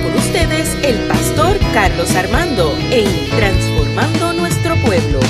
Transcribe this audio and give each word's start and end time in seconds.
con 0.00 0.14
ustedes 0.14 0.74
el 0.84 1.06
pastor 1.06 1.58
Carlos 1.74 2.14
Armando 2.16 2.74
en 2.90 3.28
Transformando 3.30 4.32
Nuestro 4.32 4.74
Pueblo. 4.76 5.20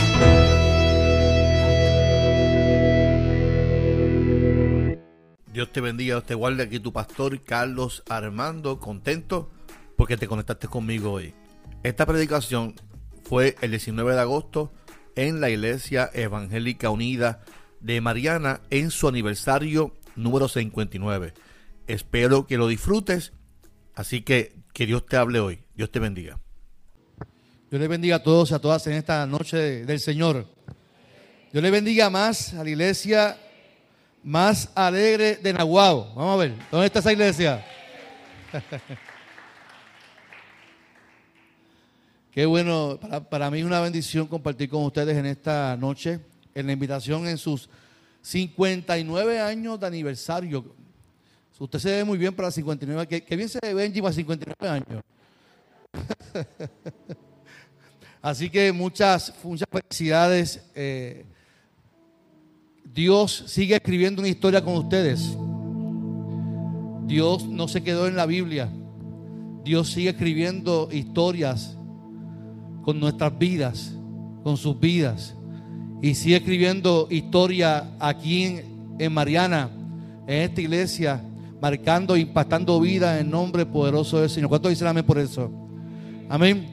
Dios 5.52 5.73
te 5.73 5.80
bendiga, 5.80 6.14
Dios 6.14 6.27
te 6.27 6.34
guarde 6.34 6.62
aquí 6.62 6.79
tu 6.79 6.93
pastor 6.93 7.41
Carlos 7.43 8.05
Armando, 8.09 8.79
contento 8.79 9.51
porque 9.96 10.16
te 10.16 10.29
conectaste 10.29 10.69
conmigo 10.69 11.10
hoy. 11.12 11.34
Esta 11.83 12.06
predicación 12.06 12.77
fue 13.24 13.56
el 13.62 13.70
19 13.70 14.15
de 14.15 14.20
agosto 14.20 14.73
en 15.16 15.41
la 15.41 15.51
Iglesia 15.51 16.09
Evangélica 16.15 16.91
Unida 16.91 17.41
de 17.80 18.01
Mariana 18.01 18.60
en 18.70 18.92
su 18.92 19.09
aniversario 19.09 19.97
número 20.15 20.47
59. 20.47 21.34
Espero 21.88 22.47
que 22.47 22.59
lo 22.59 22.69
disfrutes, 22.69 23.33
así 23.95 24.23
que 24.23 24.62
que 24.73 24.87
Dios 24.87 25.05
te 25.06 25.16
hable 25.16 25.41
hoy. 25.41 25.59
Dios 25.74 25.91
te 25.91 25.98
bendiga. 25.98 26.38
Dios 27.70 27.80
le 27.80 27.88
bendiga 27.88 28.16
a 28.16 28.23
todos 28.23 28.50
y 28.50 28.55
a 28.55 28.59
todas 28.59 28.87
en 28.87 28.95
esta 28.95 29.27
noche 29.27 29.84
del 29.84 30.00
Señor. 30.00 30.46
Dios 31.52 31.62
le 31.62 31.70
bendiga 31.70 32.10
más 32.10 32.55
a 32.55 32.64
la 32.64 32.70
iglesia 32.70 33.38
más 34.23 34.70
alegre 34.74 35.36
de 35.36 35.52
Nahuatl. 35.52 36.14
Vamos 36.14 36.34
a 36.34 36.36
ver, 36.36 36.55
¿dónde 36.70 36.86
está 36.86 37.00
esa 37.00 37.12
iglesia? 37.12 37.64
Qué 42.30 42.47
bueno, 42.47 42.98
para, 43.00 43.28
para 43.28 43.50
mí 43.50 43.59
es 43.59 43.64
una 43.64 43.80
bendición 43.80 44.27
compartir 44.27 44.70
con 44.70 44.84
ustedes 44.84 45.16
en 45.16 45.27
esta 45.27 45.77
noche, 45.77 46.20
en 46.55 46.66
la 46.66 46.72
invitación 46.72 47.27
en 47.27 47.36
sus 47.36 47.69
59 48.22 49.41
años 49.41 49.78
de 49.80 49.86
aniversario. 49.86 50.74
Usted 51.58 51.78
se 51.78 51.91
ve 51.91 52.05
muy 52.05 52.19
bien 52.19 52.34
para 52.34 52.50
59, 52.50 53.06
que, 53.06 53.22
que 53.22 53.36
bien 53.36 53.48
se 53.48 53.58
ve 53.62 53.75
Benji 53.75 54.00
para 54.00 54.12
59 54.12 54.69
años. 54.69 55.03
Así 58.22 58.48
que 58.48 58.72
muchas, 58.72 59.33
muchas 59.42 59.69
felicidades. 59.70 60.62
Eh, 60.75 61.25
Dios 62.84 63.45
sigue 63.47 63.75
escribiendo 63.75 64.20
una 64.20 64.28
historia 64.28 64.62
con 64.62 64.75
ustedes. 64.75 65.36
Dios 67.06 67.47
no 67.47 67.69
se 67.69 67.83
quedó 67.83 68.06
en 68.06 68.17
la 68.17 68.27
Biblia. 68.27 68.69
Dios 69.64 69.91
sigue 69.91 70.11
escribiendo 70.11 70.89
historias 70.92 71.77
con 72.83 72.98
nuestras 72.98 73.39
vidas, 73.39 73.92
con 74.42 74.56
sus 74.56 74.78
vidas. 74.78 75.34
Y 76.00 76.14
sigue 76.14 76.36
escribiendo 76.36 77.06
historia 77.11 77.92
aquí 78.00 78.45
en, 78.45 78.97
en 78.98 79.12
Mariana, 79.12 79.70
en 80.27 80.42
esta 80.42 80.61
iglesia, 80.61 81.25
marcando, 81.62 82.16
impactando 82.16 82.80
vida 82.80 83.20
en 83.20 83.30
nombre 83.30 83.64
poderoso 83.64 84.20
del 84.20 84.28
Señor. 84.28 84.48
¿Cuántos 84.48 84.70
dicen 84.70 84.88
amén 84.88 85.05
por 85.05 85.16
eso? 85.16 85.48
Amén. 86.28 86.66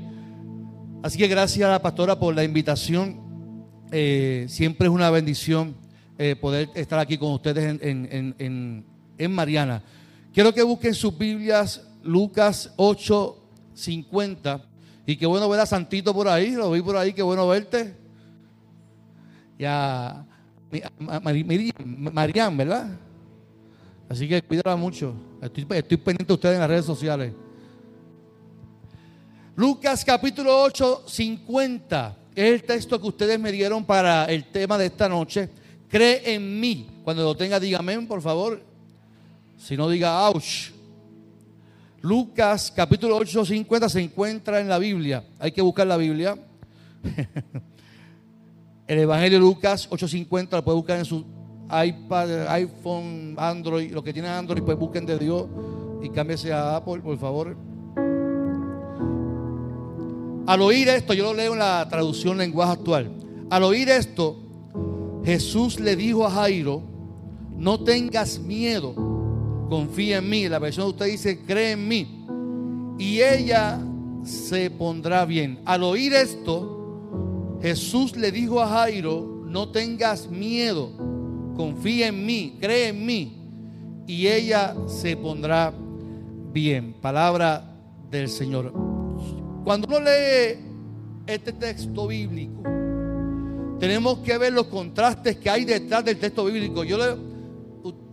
Así 1.04 1.16
que 1.16 1.28
gracias 1.28 1.68
a 1.70 1.74
la 1.74 1.80
pastora 1.80 2.18
por 2.18 2.34
la 2.34 2.44
invitación. 2.44 3.22
Eh, 3.92 4.48
siempre 4.50 4.88
es 4.88 4.92
una 4.92 5.12
bendición 5.12 5.76
eh, 6.18 6.36
poder 6.36 6.72
estar 6.74 6.98
aquí 6.98 7.20
con 7.20 7.34
ustedes 7.34 7.80
en, 7.84 8.84
Mariana. 9.30 9.84
Quiero 10.34 10.52
que 10.56 10.64
busquen 10.64 10.96
sus 10.96 11.16
Biblias, 11.16 11.88
Lucas 12.02 12.74
8, 12.76 13.38
50. 13.76 14.66
Y 15.06 15.18
qué 15.18 15.28
bueno 15.28 15.48
ver 15.50 15.60
a 15.60 15.68
Santito 15.68 16.16
por 16.16 16.28
ahí, 16.28 16.54
lo 16.54 16.72
vi 16.72 16.82
por 16.82 16.98
ahí, 16.98 17.14
qué 17.14 17.22
bueno 17.22 17.48
verte. 17.48 17.94
Y 19.60 19.66
a, 19.66 20.26
Mariam, 22.12 22.58
¿verdad? 22.58 22.90
Así 24.10 24.28
que 24.28 24.42
cuídala 24.42 24.76
mucho. 24.76 25.14
Estoy, 25.40 25.66
pendiente 25.66 26.26
de 26.26 26.34
ustedes 26.34 26.56
en 26.56 26.62
las 26.62 26.70
redes 26.70 26.86
sociales. 26.86 27.32
Lucas 29.56 30.04
capítulo 30.04 30.64
8, 30.64 31.04
50. 31.06 32.18
Es 32.36 32.54
el 32.54 32.64
texto 32.64 33.00
que 33.00 33.08
ustedes 33.08 33.40
me 33.40 33.52
dieron 33.52 33.86
para 33.86 34.26
el 34.26 34.46
tema 34.46 34.80
de 34.80 34.88
esta 34.88 35.08
noche. 35.08 35.50
Cree 35.88 36.34
en 36.34 36.60
mí. 36.60 37.02
Cuando 37.04 37.24
lo 37.24 37.38
tenga, 37.38 37.60
diga 37.60 37.80
amén, 37.80 38.08
por 38.08 38.22
favor. 38.22 38.64
Si 39.58 39.78
no, 39.78 39.88
diga 39.88 40.28
ouch. 40.28 40.72
Lucas 42.02 42.72
capítulo 42.76 43.16
8, 43.18 43.46
50 43.46 43.90
se 43.90 44.02
encuentra 44.02 44.60
en 44.60 44.70
la 44.70 44.80
Biblia. 44.80 45.24
Hay 45.38 45.52
que 45.52 45.62
buscar 45.62 45.86
la 45.86 45.98
Biblia. 45.98 46.36
el 48.88 49.00
Evangelio 49.00 49.38
de 49.38 49.46
Lucas 49.46 49.88
8.50 49.90 50.52
lo 50.52 50.64
puede 50.64 50.78
buscar 50.78 50.98
en 50.98 51.06
su 51.06 51.39
iPad, 51.72 52.48
iPhone, 52.48 53.36
Android. 53.38 53.92
Los 53.92 54.04
que 54.04 54.14
tienen 54.14 54.32
Android, 54.32 54.64
pues 54.64 54.78
busquen 54.78 55.06
de 55.06 55.18
Dios 55.18 55.46
y 56.02 56.10
cámbiese 56.10 56.52
a 56.54 56.78
Apple, 56.78 57.00
por 57.02 57.18
favor. 57.18 57.56
Al 60.48 60.62
oír 60.62 60.88
esto, 60.90 61.14
yo 61.14 61.26
lo 61.26 61.34
leo 61.34 61.54
en 61.54 61.60
la 61.60 61.88
traducción 61.88 62.38
lenguaje 62.38 62.74
actual. 62.74 63.12
Al 63.50 63.64
oír 63.64 63.90
esto, 63.90 64.38
Jesús 65.24 65.80
le 65.80 65.96
dijo 65.96 66.26
a 66.26 66.32
Jairo, 66.32 66.82
no 67.56 67.84
tengas 67.84 68.40
miedo, 68.40 68.96
confía 69.70 70.18
en 70.18 70.30
mí. 70.30 70.48
La 70.50 70.58
versión 70.58 70.88
de 70.88 70.90
usted 70.92 71.06
dice, 71.06 71.40
cree 71.46 71.74
en 71.74 71.88
mí. 71.88 72.26
Y 72.98 73.22
ella 73.22 73.80
se 74.24 74.72
pondrá 74.72 75.26
bien. 75.26 75.60
Al 75.66 75.84
oír 75.84 76.14
esto, 76.14 77.60
Jesús 77.62 78.16
le 78.16 78.32
dijo 78.32 78.62
a 78.62 78.68
Jairo, 78.68 79.44
no 79.46 79.70
tengas 79.70 80.30
miedo, 80.30 80.92
confía 81.60 82.08
en 82.08 82.26
mí, 82.26 82.58
cree 82.62 82.88
en 82.88 83.06
mí. 83.06 83.36
Y 84.08 84.28
ella 84.28 84.74
se 84.88 85.18
pondrá 85.18 85.74
bien. 86.54 86.94
Palabra 86.94 87.76
del 88.10 88.30
Señor. 88.30 88.72
Cuando 89.66 89.86
uno 89.90 90.00
lee 90.00 90.58
este 91.28 91.52
texto 91.52 92.08
bíblico, 92.08 92.64
tenemos 93.78 94.20
que 94.20 94.38
ver 94.38 94.54
los 94.54 94.68
contrastes 94.68 95.36
que 95.36 95.50
hay 95.50 95.66
detrás 95.66 96.06
del 96.06 96.18
texto 96.18 96.46
bíblico. 96.46 96.86
Yo 96.86 96.98
le, 96.98 97.18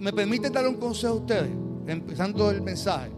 me 0.00 0.12
permite 0.12 0.50
dar 0.50 0.66
un 0.66 0.74
consejo 0.74 1.12
a 1.12 1.16
ustedes, 1.18 1.50
empezando 1.86 2.50
el 2.50 2.60
mensaje. 2.62 3.12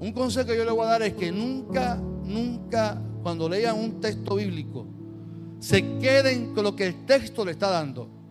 Un 0.00 0.12
consejo 0.12 0.46
que 0.46 0.56
yo 0.56 0.64
le 0.64 0.70
voy 0.70 0.86
a 0.86 0.88
dar 0.88 1.02
es 1.02 1.12
que 1.12 1.30
nunca, 1.30 1.96
nunca, 1.96 2.98
cuando 3.22 3.50
lean 3.50 3.78
un 3.78 4.00
texto 4.00 4.36
bíblico, 4.36 4.86
se 5.58 5.98
queden 5.98 6.54
con 6.54 6.64
lo 6.64 6.74
que 6.74 6.86
el 6.86 7.04
texto 7.04 7.44
le 7.44 7.50
está 7.50 7.68
dando. 7.68 8.23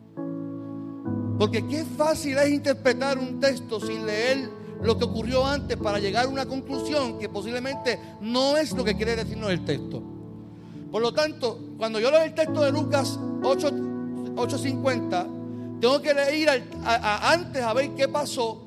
Porque 1.38 1.68
qué 1.68 1.84
fácil 1.84 2.38
es 2.38 2.52
interpretar 2.52 3.18
un 3.18 3.40
texto 3.40 3.80
sin 3.80 4.06
leer 4.06 4.50
lo 4.82 4.98
que 4.98 5.06
ocurrió 5.06 5.46
antes 5.46 5.78
para 5.78 6.00
llegar 6.00 6.26
a 6.26 6.28
una 6.28 6.46
conclusión 6.46 7.18
que 7.18 7.30
posiblemente 7.30 8.00
no 8.22 8.58
es 8.58 8.74
lo 8.74 8.84
que 8.84 8.96
quiere 8.96 9.16
decirnos 9.16 9.50
el 9.52 9.64
texto. 9.66 10.04
Por 10.92 11.02
lo 11.02 11.14
tanto, 11.14 11.60
cuando 11.78 12.00
yo 12.00 12.12
leo 12.12 12.22
el 12.22 12.34
texto 12.34 12.62
de 12.62 12.72
Lucas 12.72 13.18
8, 13.42 13.72
8.50, 14.36 15.80
tengo 15.80 16.02
que 16.02 16.38
ir 16.38 16.50
antes 16.50 17.64
a 17.64 17.74
ver 17.74 17.92
qué 17.96 18.08
pasó, 18.08 18.62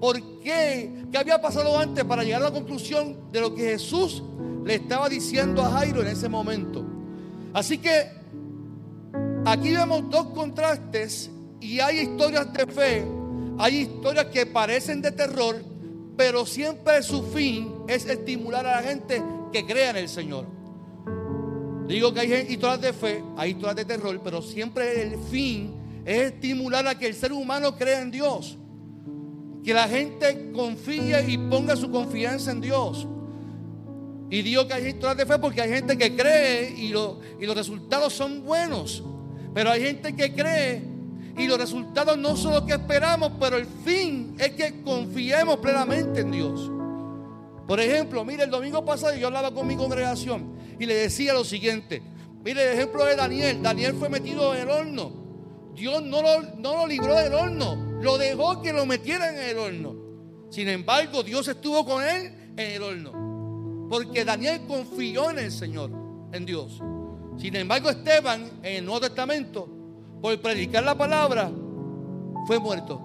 por 0.00 0.20
qué, 0.40 1.04
qué 1.12 1.18
había 1.18 1.40
pasado 1.40 1.78
antes 1.78 2.04
para 2.04 2.24
llegar 2.24 2.42
a 2.42 2.46
la 2.46 2.50
conclusión 2.50 3.30
de 3.30 3.40
lo 3.40 3.54
que 3.54 3.62
Jesús 3.62 4.22
le 4.64 4.74
estaba 4.74 5.08
diciendo 5.08 5.62
a 5.62 5.70
Jairo 5.70 6.02
en 6.02 6.08
ese 6.08 6.28
momento. 6.28 6.84
Así 7.52 7.78
que 7.78 8.10
aquí 9.44 9.72
vemos 9.72 10.10
dos 10.10 10.26
contrastes 10.28 11.30
y 11.60 11.80
hay 11.80 12.00
historias 12.00 12.52
de 12.52 12.66
fe 12.66 13.18
hay 13.58 13.78
historias 13.78 14.26
que 14.26 14.46
parecen 14.46 15.02
de 15.02 15.10
terror, 15.10 15.60
pero 16.16 16.46
siempre 16.46 17.02
su 17.02 17.24
fin 17.24 17.74
es 17.88 18.06
estimular 18.06 18.64
a 18.64 18.76
la 18.76 18.82
gente 18.82 19.20
que 19.52 19.66
crea 19.66 19.90
en 19.90 19.96
el 19.96 20.08
Señor. 20.08 20.46
Digo 21.88 22.14
que 22.14 22.20
hay 22.20 22.46
historias 22.48 22.80
de 22.80 22.92
fe, 22.92 23.24
hay 23.36 23.50
historias 23.50 23.76
de 23.76 23.84
terror, 23.84 24.20
pero 24.22 24.42
siempre 24.42 25.02
el 25.02 25.18
fin 25.18 25.74
es 26.04 26.32
estimular 26.32 26.86
a 26.86 26.96
que 26.96 27.08
el 27.08 27.14
ser 27.14 27.32
humano 27.32 27.76
crea 27.76 28.00
en 28.00 28.12
Dios. 28.12 28.56
Que 29.64 29.74
la 29.74 29.88
gente 29.88 30.52
confíe 30.52 31.24
y 31.28 31.36
ponga 31.36 31.74
su 31.74 31.90
confianza 31.90 32.52
en 32.52 32.60
Dios. 32.60 33.08
Y 34.30 34.42
digo 34.42 34.68
que 34.68 34.74
hay 34.74 34.86
historias 34.86 35.16
de 35.16 35.26
fe 35.26 35.38
porque 35.38 35.62
hay 35.62 35.70
gente 35.70 35.98
que 35.98 36.14
cree 36.14 36.70
y, 36.76 36.90
y 36.90 37.46
los 37.46 37.56
resultados 37.56 38.12
son 38.12 38.44
buenos. 38.44 39.02
Pero 39.52 39.70
hay 39.70 39.82
gente 39.82 40.14
que 40.14 40.32
cree 40.32 40.97
y 41.38 41.46
los 41.46 41.56
resultados 41.56 42.18
no 42.18 42.36
son 42.36 42.54
los 42.54 42.62
que 42.62 42.72
esperamos, 42.72 43.32
pero 43.38 43.56
el 43.56 43.66
fin 43.66 44.34
es 44.38 44.50
que 44.50 44.82
confiemos 44.82 45.58
plenamente 45.58 46.20
en 46.20 46.32
Dios. 46.32 46.70
Por 47.66 47.80
ejemplo, 47.80 48.24
mire, 48.24 48.42
el 48.42 48.50
domingo 48.50 48.84
pasado 48.84 49.14
yo 49.14 49.28
hablaba 49.28 49.54
con 49.54 49.66
mi 49.66 49.76
congregación 49.76 50.58
y 50.80 50.86
le 50.86 50.94
decía 50.94 51.32
lo 51.32 51.44
siguiente. 51.44 52.02
Mire 52.44 52.64
el 52.64 52.72
ejemplo 52.76 53.04
de 53.04 53.14
Daniel. 53.14 53.62
Daniel 53.62 53.94
fue 53.94 54.08
metido 54.08 54.54
en 54.54 54.62
el 54.62 54.70
horno. 54.70 55.12
Dios 55.74 56.02
no 56.02 56.22
lo, 56.22 56.42
no 56.56 56.76
lo 56.78 56.86
libró 56.88 57.14
del 57.14 57.34
horno. 57.34 58.00
Lo 58.00 58.18
dejó 58.18 58.60
que 58.60 58.72
lo 58.72 58.84
metieran 58.84 59.36
en 59.36 59.42
el 59.50 59.58
horno. 59.58 59.94
Sin 60.50 60.68
embargo, 60.68 61.22
Dios 61.22 61.46
estuvo 61.46 61.84
con 61.84 62.02
él 62.02 62.52
en 62.56 62.70
el 62.72 62.82
horno. 62.82 63.86
Porque 63.88 64.24
Daniel 64.24 64.62
confió 64.66 65.30
en 65.30 65.38
el 65.38 65.52
Señor, 65.52 65.90
en 66.32 66.46
Dios. 66.46 66.80
Sin 67.36 67.54
embargo, 67.54 67.90
Esteban 67.90 68.50
en 68.62 68.76
el 68.76 68.84
Nuevo 68.84 69.00
Testamento 69.00 69.77
por 70.20 70.40
predicar 70.40 70.84
la 70.84 70.96
palabra, 70.96 71.50
fue 72.46 72.58
muerto. 72.58 73.00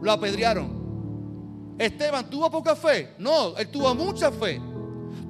Lo 0.00 0.12
apedrearon. 0.12 1.76
Esteban 1.78 2.28
tuvo 2.28 2.50
poca 2.50 2.74
fe. 2.74 3.14
No, 3.18 3.56
él 3.56 3.68
tuvo 3.68 3.94
mucha 3.94 4.30
fe. 4.32 4.60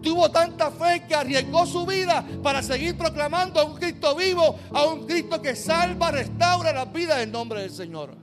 Tuvo 0.02 0.30
tanta 0.30 0.70
fe 0.70 1.04
que 1.06 1.14
arriesgó 1.14 1.66
su 1.66 1.84
vida 1.84 2.24
para 2.42 2.62
seguir 2.62 2.96
proclamando 2.96 3.60
a 3.60 3.64
un 3.64 3.74
Cristo 3.74 4.14
vivo, 4.14 4.56
a 4.72 4.84
un 4.86 5.06
Cristo 5.06 5.42
que 5.42 5.56
salva, 5.56 6.10
restaura 6.10 6.72
la 6.72 6.84
vida 6.86 7.20
en 7.22 7.32
nombre 7.32 7.62
del 7.62 7.70
Señor. 7.70 8.14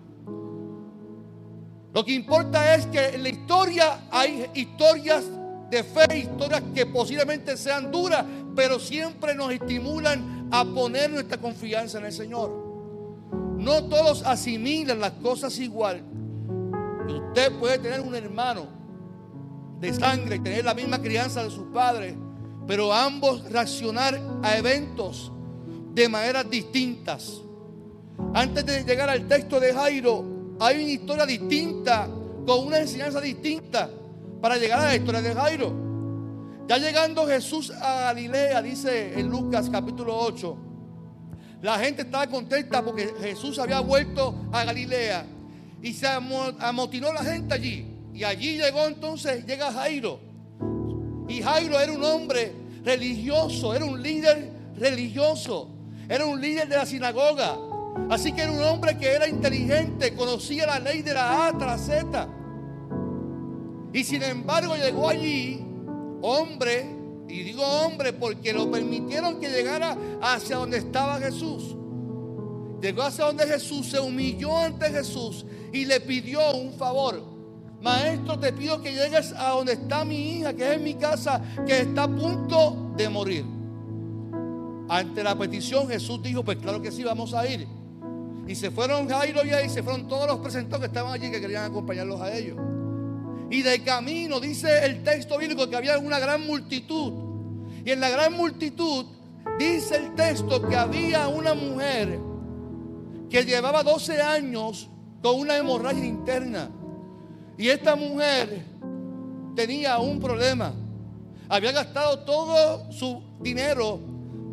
Lo 1.94 2.04
que 2.04 2.14
importa 2.14 2.76
es 2.76 2.88
que 2.88 3.10
en 3.10 3.24
la 3.24 3.30
historia 3.30 4.08
hay 4.12 4.50
historias 4.54 5.26
de 5.70 5.84
fe, 5.84 6.20
historias 6.20 6.62
que 6.74 6.86
posiblemente 6.86 7.58
sean 7.58 7.92
duras, 7.92 8.26
pero 8.56 8.80
siempre 8.80 9.34
nos 9.34 9.52
estimulan 9.52 10.35
a 10.52 10.66
poner 10.66 11.12
nuestra 11.12 11.38
confianza 11.38 12.00
en 12.00 12.06
el 12.06 12.12
Señor. 12.12 12.52
No 13.58 13.86
todos 13.86 14.24
asimilan 14.24 15.00
las 15.00 15.12
cosas 15.14 15.58
igual. 15.60 16.04
Usted 17.08 17.52
puede 17.60 17.80
tener 17.80 18.02
un 18.02 18.16
hermano 18.16 18.68
de 19.80 19.94
sangre 19.94 20.38
y 20.38 20.40
tener 20.40 20.66
la 20.66 20.74
misma 20.74 21.02
crianza 21.02 21.44
de 21.44 21.52
sus 21.52 21.68
padres, 21.74 22.16
pero 22.68 22.94
ambos 22.94 23.44
reaccionar 23.52 24.20
a 24.42 24.58
eventos 24.58 25.32
de 25.94 26.10
maneras 26.10 26.50
distintas. 26.50 27.42
Antes 28.34 28.66
de 28.66 28.84
llegar 28.84 29.10
al 29.10 29.28
texto 29.28 29.60
de 29.60 29.74
Jairo, 29.74 30.26
hay 30.60 30.84
una 30.84 30.92
historia 30.92 31.26
distinta, 31.26 32.08
con 32.46 32.68
una 32.68 32.80
enseñanza 32.80 33.20
distinta 33.20 33.90
para 34.42 34.58
llegar 34.58 34.80
a 34.80 34.86
la 34.86 34.96
historia 34.96 35.22
de 35.22 35.34
Jairo. 35.34 35.85
Ya 36.68 36.80
llegando 36.80 37.28
Jesús 37.28 37.72
a 37.72 38.02
Galilea, 38.06 38.62
dice 38.62 39.20
en 39.20 39.30
Lucas 39.30 39.70
capítulo 39.70 40.18
8, 40.18 40.58
la 41.62 41.78
gente 41.78 42.02
estaba 42.02 42.26
contenta 42.28 42.84
porque 42.84 43.14
Jesús 43.20 43.60
había 43.60 43.82
vuelto 43.82 44.36
a 44.52 44.64
Galilea 44.66 45.26
y 45.82 45.94
se 45.94 46.08
amotinó 46.08 47.14
la 47.14 47.24
gente 47.24 47.54
allí. 47.54 47.88
Y 48.14 48.24
allí 48.24 48.58
llegó 48.58 48.88
entonces, 48.88 49.46
llega 49.46 49.72
Jairo. 49.72 50.20
Y 51.28 51.42
Jairo 51.42 51.80
era 51.80 51.92
un 51.92 52.04
hombre 52.04 52.54
religioso, 52.84 53.76
era 53.76 53.86
un 53.86 54.02
líder 54.02 54.52
religioso, 54.78 55.70
era 56.08 56.26
un 56.26 56.40
líder 56.40 56.68
de 56.68 56.78
la 56.78 56.86
sinagoga. 56.86 57.58
Así 58.10 58.32
que 58.32 58.42
era 58.42 58.52
un 58.52 58.62
hombre 58.62 58.98
que 58.98 59.08
era 59.08 59.28
inteligente, 59.28 60.16
conocía 60.16 60.66
la 60.66 60.80
ley 60.80 61.02
de 61.02 61.14
la 61.14 61.48
A 61.48 61.52
la 61.52 61.78
Z. 61.78 62.28
Y 63.94 64.04
sin 64.04 64.24
embargo 64.24 64.76
llegó 64.76 65.10
allí, 65.10 65.65
hombre, 66.26 66.86
y 67.28 67.44
digo 67.44 67.64
hombre 67.64 68.14
porque 68.14 68.54
lo 68.54 68.70
permitieron 68.70 69.40
que 69.40 69.50
llegara 69.50 69.98
hacia 70.22 70.58
donde 70.58 70.78
estaba 70.78 71.20
Jesús. 71.20 71.76
Llegó 72.82 73.04
hacia 73.04 73.26
donde 73.26 73.48
Jesús, 73.48 73.88
se 73.88 74.00
humilló 74.00 74.58
ante 74.58 74.90
Jesús 74.90 75.46
y 75.72 75.86
le 75.86 76.00
pidió 76.02 76.56
un 76.56 76.74
favor. 76.74 77.22
Maestro, 77.82 78.40
te 78.40 78.52
pido 78.54 78.82
que 78.82 78.94
llegues 78.94 79.34
a 79.34 79.50
donde 79.50 79.74
está 79.74 80.04
mi 80.06 80.38
hija, 80.38 80.54
que 80.54 80.68
es 80.68 80.78
en 80.78 80.84
mi 80.84 80.96
casa, 80.96 81.42
que 81.66 81.82
está 81.82 82.04
a 82.04 82.08
punto 82.08 82.94
de 82.98 83.10
morir. 83.10 83.46
Ante 84.90 85.24
la 85.24 85.38
petición 85.38 85.88
Jesús 85.88 86.22
dijo, 86.22 86.44
pues 86.44 86.58
claro 86.58 86.82
que 86.82 86.92
sí, 86.92 87.04
vamos 87.04 87.34
a 87.34 87.48
ir. 87.48 87.68
Y 88.48 88.56
se 88.56 88.70
fueron 88.70 89.10
Jairo 89.10 89.44
y 89.46 89.50
ahí, 89.50 89.70
se 89.70 89.82
fueron 89.82 90.08
todos 90.08 90.28
los 90.28 90.40
presentados 90.40 90.80
que 90.82 90.88
estaban 90.88 91.14
allí 91.14 91.32
que 91.32 91.42
querían 91.42 91.66
acompañarlos 91.66 92.22
a 92.22 92.36
ellos. 92.36 92.58
Y 93.50 93.62
de 93.62 93.84
camino 93.84 94.40
dice 94.40 94.86
el 94.86 95.04
texto 95.04 95.38
bíblico 95.38 95.70
que 95.70 95.76
había 95.76 95.98
una 96.00 96.20
gran 96.20 96.46
multitud. 96.46 97.14
Y 97.86 97.92
en 97.92 98.00
la 98.00 98.10
gran 98.10 98.34
multitud 98.34 99.06
dice 99.60 99.98
el 99.98 100.16
texto 100.16 100.68
que 100.68 100.76
había 100.76 101.28
una 101.28 101.54
mujer 101.54 102.20
que 103.30 103.44
llevaba 103.44 103.84
12 103.84 104.22
años 104.22 104.90
con 105.22 105.40
una 105.40 105.58
hemorragia 105.58 106.06
interna. 106.06 106.70
Y 107.58 107.70
esta 107.70 107.96
mujer 107.96 108.66
tenía 109.56 110.00
un 110.00 110.20
problema. 110.20 110.74
Había 111.48 111.72
gastado 111.72 112.20
todo 112.20 112.92
su 112.92 113.22
dinero 113.40 114.00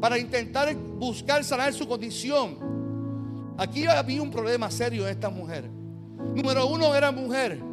para 0.00 0.18
intentar 0.18 0.74
buscar 0.74 1.42
sanar 1.44 1.72
su 1.72 1.88
condición. 1.88 2.58
Aquí 3.56 3.86
había 3.86 4.22
un 4.22 4.30
problema 4.30 4.70
serio 4.70 5.06
en 5.06 5.12
esta 5.12 5.30
mujer. 5.30 5.68
Número 6.34 6.66
uno 6.66 6.94
era 6.94 7.10
mujer. 7.10 7.71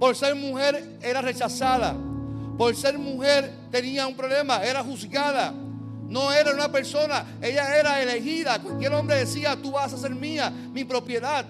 Por 0.00 0.16
ser 0.16 0.34
mujer 0.34 0.98
era 1.02 1.20
rechazada. 1.20 1.94
Por 2.56 2.74
ser 2.74 2.98
mujer 2.98 3.52
tenía 3.70 4.06
un 4.06 4.16
problema, 4.16 4.64
era 4.64 4.82
juzgada. 4.82 5.52
No 6.08 6.32
era 6.32 6.54
una 6.54 6.72
persona, 6.72 7.36
ella 7.42 7.78
era 7.78 8.02
elegida. 8.02 8.58
Cualquier 8.62 8.94
hombre 8.94 9.16
decía, 9.16 9.60
tú 9.60 9.72
vas 9.72 9.92
a 9.92 9.98
ser 9.98 10.14
mía, 10.14 10.50
mi 10.72 10.84
propiedad. 10.84 11.44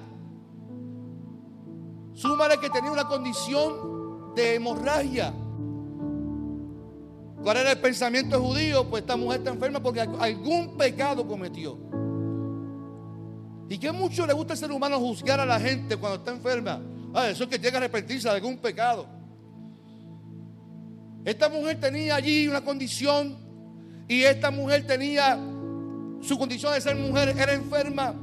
Súmale 2.12 2.58
que 2.58 2.68
tenía 2.70 2.90
una 2.90 3.04
condición 3.04 4.34
de 4.34 4.56
hemorragia. 4.56 5.32
¿Cuál 7.42 7.56
era 7.56 7.70
el 7.70 7.78
pensamiento 7.78 8.42
judío? 8.42 8.90
Pues 8.90 9.02
esta 9.02 9.16
mujer 9.16 9.38
está 9.38 9.50
enferma 9.50 9.80
porque 9.80 10.00
algún 10.00 10.76
pecado 10.76 11.26
cometió. 11.26 11.78
Y 13.68 13.78
que 13.78 13.92
mucho 13.92 14.26
le 14.26 14.32
gusta 14.32 14.54
al 14.54 14.58
ser 14.58 14.72
humano 14.72 14.98
juzgar 14.98 15.38
a 15.38 15.46
la 15.46 15.60
gente 15.60 15.96
cuando 15.96 16.18
está 16.18 16.32
enferma. 16.32 16.80
Ah, 17.12 17.28
eso 17.28 17.44
es 17.44 17.50
que 17.50 17.58
llega 17.58 17.78
a 17.78 17.80
arrepentirse 17.80 18.28
de 18.28 18.34
algún 18.34 18.58
pecado. 18.58 19.06
Esta 21.24 21.48
mujer 21.48 21.78
tenía 21.80 22.14
allí 22.14 22.48
una 22.48 22.62
condición 22.62 23.36
y 24.08 24.22
esta 24.22 24.50
mujer 24.50 24.86
tenía 24.86 25.38
su 26.22 26.38
condición 26.38 26.74
de 26.74 26.80
ser 26.80 26.96
mujer, 26.96 27.34
era 27.36 27.52
enferma. 27.52 28.14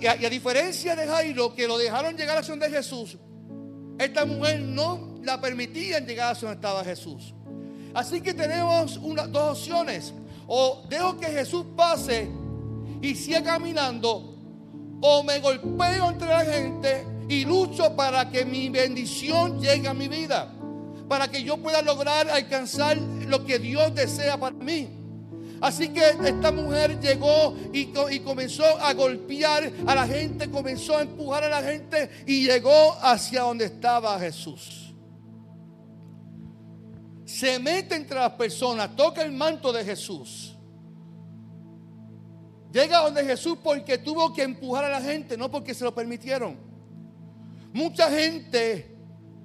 Y, 0.00 0.06
a, 0.06 0.30
diferencia 0.30 0.94
de 0.96 1.06
Jairo, 1.06 1.54
que 1.54 1.66
lo 1.66 1.76
dejaron 1.76 2.16
llegar 2.16 2.38
a 2.38 2.42
donde 2.42 2.70
Jesús, 2.70 3.18
esta 3.98 4.24
mujer 4.24 4.60
no 4.60 5.18
la 5.22 5.40
permitían 5.40 6.06
llegar 6.06 6.34
a 6.34 6.38
donde 6.38 6.54
estaba 6.54 6.84
Jesús. 6.84 7.34
Así 7.92 8.20
que 8.20 8.34
tenemos 8.34 9.00
dos 9.30 9.58
opciones. 9.58 10.12
O 10.46 10.84
dejo 10.88 11.18
que 11.18 11.26
Jesús 11.26 11.64
pase 11.76 12.28
y 13.00 13.14
siga 13.14 13.42
caminando, 13.42 14.36
o 15.00 15.22
me 15.22 15.38
golpeo 15.38 16.10
entre 16.10 16.28
la 16.28 16.44
gente 16.44 17.13
y 17.28 17.44
lucho 17.44 17.94
para 17.96 18.30
que 18.30 18.44
mi 18.44 18.68
bendición 18.68 19.60
llegue 19.60 19.88
a 19.88 19.94
mi 19.94 20.08
vida, 20.08 20.52
para 21.08 21.28
que 21.28 21.42
yo 21.42 21.56
pueda 21.58 21.82
lograr 21.82 22.28
alcanzar 22.28 22.96
lo 22.96 23.44
que 23.44 23.58
Dios 23.58 23.94
desea 23.94 24.38
para 24.38 24.56
mí. 24.56 25.00
Así 25.60 25.88
que 25.88 26.02
esta 26.24 26.52
mujer 26.52 27.00
llegó 27.00 27.56
y, 27.72 27.92
y, 28.10 28.20
comenzó 28.20 28.64
a 28.64 28.92
golpear 28.92 29.72
a 29.86 29.94
la 29.94 30.06
gente, 30.06 30.50
comenzó 30.50 30.98
a 30.98 31.02
empujar 31.02 31.44
a 31.44 31.48
la 31.48 31.62
gente 31.62 32.10
y 32.26 32.44
llegó 32.44 32.94
hacia 33.00 33.42
donde 33.42 33.66
estaba 33.66 34.18
Jesús. 34.18 34.94
Se 37.24 37.58
mete 37.58 37.94
entre 37.94 38.18
las 38.18 38.32
personas, 38.32 38.94
toca 38.94 39.22
el 39.22 39.32
manto 39.32 39.72
de 39.72 39.84
Jesús. 39.84 40.54
Llega 42.70 42.98
donde 42.98 43.24
Jesús 43.24 43.56
porque 43.62 43.98
tuvo 43.98 44.34
que 44.34 44.42
empujar 44.42 44.84
a 44.84 44.88
la 44.88 45.00
gente, 45.00 45.36
no 45.36 45.50
porque 45.50 45.72
se 45.72 45.84
lo 45.84 45.94
permitieron. 45.94 46.73
Mucha 47.74 48.08
gente, 48.08 48.96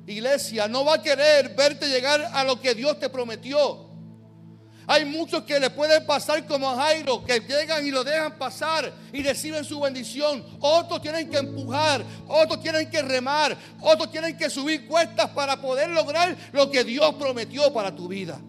iglesia, 0.05 0.67
no 0.67 0.85
va 0.85 0.93
a 0.93 1.01
querer 1.01 1.55
verte 1.55 1.87
llegar 1.89 2.29
a 2.31 2.43
lo 2.43 2.61
que 2.61 2.75
Dios 2.75 2.99
te 2.99 3.09
prometió. 3.09 3.89
Hay 4.85 5.03
muchos 5.03 5.45
que 5.45 5.59
le 5.59 5.71
pueden 5.71 6.05
pasar 6.05 6.45
como 6.45 6.69
a 6.69 6.75
Jairo, 6.75 7.25
que 7.25 7.39
llegan 7.39 7.83
y 7.87 7.89
lo 7.89 8.03
dejan 8.03 8.37
pasar 8.37 8.93
y 9.11 9.23
reciben 9.23 9.65
su 9.65 9.79
bendición. 9.79 10.45
Otros 10.59 11.01
tienen 11.01 11.27
que 11.27 11.39
empujar, 11.39 12.05
otros 12.27 12.61
tienen 12.61 12.87
que 12.91 13.01
remar, 13.01 13.57
otros 13.81 14.11
tienen 14.11 14.37
que 14.37 14.47
subir 14.51 14.87
cuestas 14.87 15.31
para 15.31 15.59
poder 15.59 15.89
lograr 15.89 16.37
lo 16.51 16.69
que 16.69 16.83
Dios 16.83 17.15
prometió 17.15 17.73
para 17.73 17.95
tu 17.95 18.07
vida. 18.07 18.39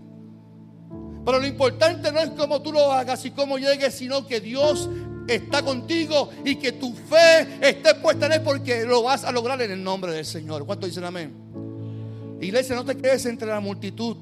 Pero 1.24 1.40
lo 1.40 1.46
importante 1.46 2.12
no 2.12 2.20
es 2.20 2.28
cómo 2.30 2.60
tú 2.60 2.70
lo 2.70 2.92
hagas 2.92 3.24
y 3.24 3.30
cómo 3.30 3.56
llegues, 3.56 3.94
sino 3.94 4.26
que 4.26 4.40
Dios 4.40 4.90
está 5.34 5.62
contigo 5.62 6.30
y 6.44 6.56
que 6.56 6.72
tu 6.72 6.92
fe 6.92 7.58
esté 7.60 7.94
puesta 7.94 8.26
en 8.26 8.32
Él 8.32 8.42
porque 8.42 8.84
lo 8.84 9.02
vas 9.02 9.24
a 9.24 9.32
lograr 9.32 9.60
en 9.62 9.70
el 9.70 9.82
nombre 9.82 10.12
del 10.12 10.24
Señor. 10.24 10.66
¿Cuánto 10.66 10.86
dicen 10.86 11.04
amén? 11.04 11.32
Iglesia, 12.40 12.74
no 12.74 12.84
te 12.84 12.96
quedes 12.96 13.26
entre 13.26 13.48
la 13.48 13.60
multitud. 13.60 14.16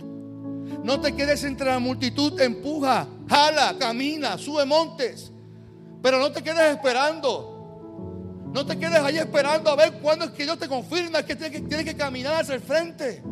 No 0.84 1.00
te 1.00 1.14
quedes 1.14 1.44
entre 1.44 1.66
la 1.66 1.78
multitud. 1.78 2.38
Empuja, 2.40 3.06
jala, 3.28 3.76
camina, 3.78 4.36
sube 4.38 4.64
montes. 4.64 5.32
Pero 6.02 6.18
no 6.18 6.30
te 6.30 6.42
quedes 6.42 6.74
esperando. 6.74 8.50
No 8.52 8.64
te 8.64 8.78
quedes 8.78 8.98
ahí 8.98 9.18
esperando 9.18 9.70
a 9.70 9.76
ver 9.76 9.94
cuándo 10.00 10.24
es 10.24 10.30
que 10.32 10.44
Dios 10.44 10.58
te 10.58 10.68
confirma 10.68 11.22
que 11.22 11.36
tienes 11.36 11.60
que, 11.60 11.66
tienes 11.66 11.86
que 11.86 11.96
caminar 11.96 12.40
hacia 12.40 12.54
el 12.54 12.60
frente. 12.60 13.22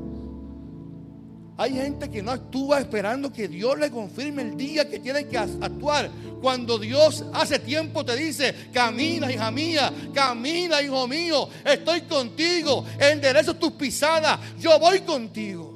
Hay 1.59 1.73
gente 1.73 2.11
que 2.11 2.23
no 2.23 2.33
actúa 2.33 2.81
esperando 2.81 3.33
que 3.33 3.49
Dios 3.49 3.79
le 3.79 3.91
confirme 3.91 4.43
el 4.43 4.57
día 4.57 4.89
que 4.89 4.99
tiene 4.99 5.27
que 5.27 5.39
actuar. 5.39 6.11
Cuando 6.43 6.79
Dios 6.79 7.25
hace 7.33 7.59
tiempo 7.59 8.05
te 8.05 8.15
dice, 8.15 8.55
camina 8.73 9.33
hija 9.33 9.51
mía, 9.51 9.91
camina 10.13 10.83
hijo 10.83 11.09
mío, 11.09 11.49
estoy 11.65 12.03
contigo, 12.03 12.85
enderezo 12.99 13.57
tus 13.57 13.73
pisadas, 13.73 14.39
yo 14.61 14.79
voy 14.79 15.01
contigo. 15.01 15.73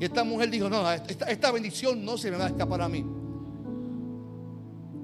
Y 0.00 0.04
esta 0.06 0.24
mujer 0.24 0.48
dijo, 0.48 0.70
no, 0.70 0.90
esta, 0.90 1.26
esta 1.26 1.50
bendición 1.52 2.02
no 2.02 2.16
se 2.16 2.30
me 2.30 2.38
va 2.38 2.46
a 2.46 2.48
escapar 2.48 2.80
a 2.80 2.88
mí. 2.88 3.04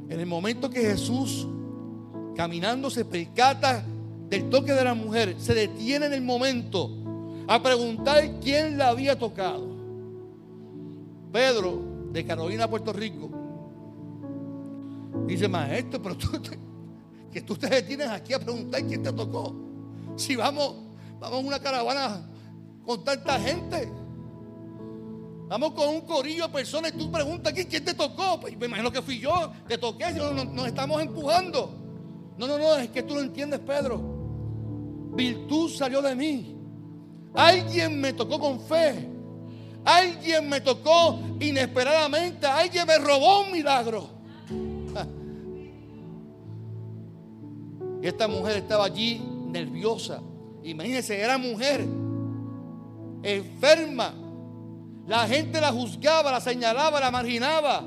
En 0.08 0.20
el 0.20 0.26
momento 0.26 0.70
que 0.70 0.80
Jesús, 0.80 1.46
caminando, 2.34 2.88
se 2.88 3.04
percata 3.04 3.84
del 4.30 4.48
toque 4.48 4.72
de 4.72 4.84
la 4.84 4.94
mujer, 4.94 5.36
se 5.38 5.52
detiene 5.52 6.06
en 6.06 6.14
el 6.14 6.22
momento 6.22 7.05
a 7.48 7.62
preguntar 7.62 8.40
quién 8.40 8.78
la 8.78 8.88
había 8.88 9.18
tocado. 9.18 9.76
Pedro, 11.32 11.82
de 12.12 12.24
Carolina, 12.24 12.68
Puerto 12.68 12.92
Rico, 12.92 13.30
dice, 15.26 15.48
maestro, 15.48 16.00
pero 16.02 16.16
tú, 16.16 16.28
que 17.30 17.42
tú 17.42 17.56
te 17.56 17.68
detienes 17.68 18.08
aquí 18.08 18.32
a 18.32 18.38
preguntar 18.38 18.84
quién 18.86 19.02
te 19.02 19.12
tocó. 19.12 19.54
Si 20.16 20.34
vamos, 20.34 20.76
vamos 21.20 21.40
en 21.40 21.46
una 21.46 21.60
caravana 21.60 22.26
con 22.84 23.04
tanta 23.04 23.38
gente. 23.38 23.92
Vamos 25.48 25.72
con 25.72 25.88
un 25.88 26.00
corillo 26.00 26.46
de 26.46 26.52
personas 26.52 26.92
y 26.92 26.98
tú 26.98 27.10
preguntas 27.12 27.52
aquí 27.52 27.66
quién 27.66 27.84
te 27.84 27.94
tocó. 27.94 28.40
Pues 28.40 28.56
me 28.56 28.66
imagino 28.66 28.90
que 28.90 29.02
fui 29.02 29.20
yo, 29.20 29.52
te 29.68 29.78
toqué, 29.78 30.10
nos, 30.12 30.66
estamos 30.66 31.02
empujando. 31.02 31.70
No, 32.38 32.48
no, 32.48 32.58
no, 32.58 32.76
es 32.76 32.88
que 32.88 33.02
tú 33.02 33.14
lo 33.14 33.20
entiendes, 33.20 33.60
Pedro. 33.60 34.00
Virtud 35.14 35.70
salió 35.70 36.02
de 36.02 36.14
mí. 36.14 36.55
Alguien 37.36 38.00
me 38.00 38.12
tocó 38.12 38.40
con 38.40 38.60
fe. 38.60 39.08
Alguien 39.84 40.48
me 40.48 40.60
tocó 40.60 41.20
inesperadamente. 41.38 42.46
Alguien 42.46 42.86
me 42.86 42.98
robó 42.98 43.42
un 43.42 43.52
milagro. 43.52 44.08
Y 48.02 48.06
esta 48.06 48.26
mujer 48.26 48.56
estaba 48.56 48.86
allí 48.86 49.22
nerviosa. 49.48 50.20
Imagínense, 50.62 51.20
era 51.20 51.38
mujer 51.38 51.86
enferma. 53.22 54.14
La 55.06 55.26
gente 55.26 55.60
la 55.60 55.72
juzgaba, 55.72 56.32
la 56.32 56.40
señalaba, 56.40 56.98
la 57.00 57.10
marginaba. 57.10 57.84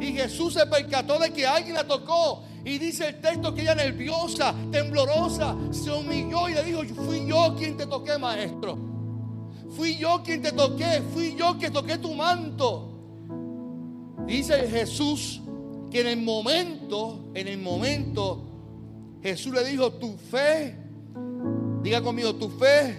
Y 0.00 0.12
Jesús 0.12 0.54
se 0.54 0.66
percató 0.66 1.18
de 1.18 1.32
que 1.32 1.46
alguien 1.46 1.74
la 1.74 1.86
tocó. 1.86 2.44
Y 2.64 2.78
dice 2.78 3.08
el 3.08 3.20
texto 3.20 3.54
que 3.54 3.62
ella 3.62 3.74
nerviosa, 3.74 4.54
temblorosa, 4.70 5.56
se 5.70 5.90
humilló 5.90 6.48
y 6.48 6.54
le 6.54 6.62
dijo, 6.62 6.82
fui 6.94 7.26
yo 7.26 7.54
quien 7.56 7.76
te 7.76 7.86
toqué, 7.86 8.18
maestro. 8.18 8.78
Fui 9.70 9.96
yo 9.96 10.22
quien 10.22 10.42
te 10.42 10.52
toqué, 10.52 11.02
fui 11.12 11.34
yo 11.36 11.56
quien 11.58 11.72
toqué 11.72 11.98
tu 11.98 12.14
manto. 12.14 12.88
Dice 14.26 14.68
Jesús 14.68 15.40
que 15.90 16.02
en 16.02 16.06
el 16.06 16.22
momento, 16.22 17.30
en 17.34 17.48
el 17.48 17.58
momento, 17.58 18.42
Jesús 19.22 19.52
le 19.52 19.64
dijo, 19.64 19.92
tu 19.94 20.16
fe, 20.16 20.76
diga 21.82 22.00
conmigo, 22.00 22.34
tu 22.34 22.48
fe 22.48 22.98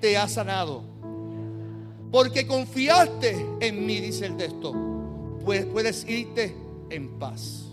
te 0.00 0.16
ha 0.16 0.26
sanado. 0.28 0.82
Porque 2.10 2.46
confiaste 2.46 3.46
en 3.60 3.86
mí, 3.86 4.00
dice 4.00 4.26
el 4.26 4.36
texto. 4.36 4.74
Pues 5.44 5.66
puedes 5.66 6.08
irte 6.08 6.56
en 6.90 7.18
paz. 7.18 7.65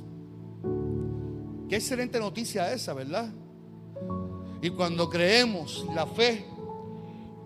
Qué 1.70 1.75
excelente 1.75 2.20
noticia 2.20 2.72
esa, 2.74 2.93
¿verdad? 2.93 3.29
Y 4.62 4.70
cuando 4.70 5.10
creemos, 5.10 5.86
la 5.93 6.05
fe 6.05 6.46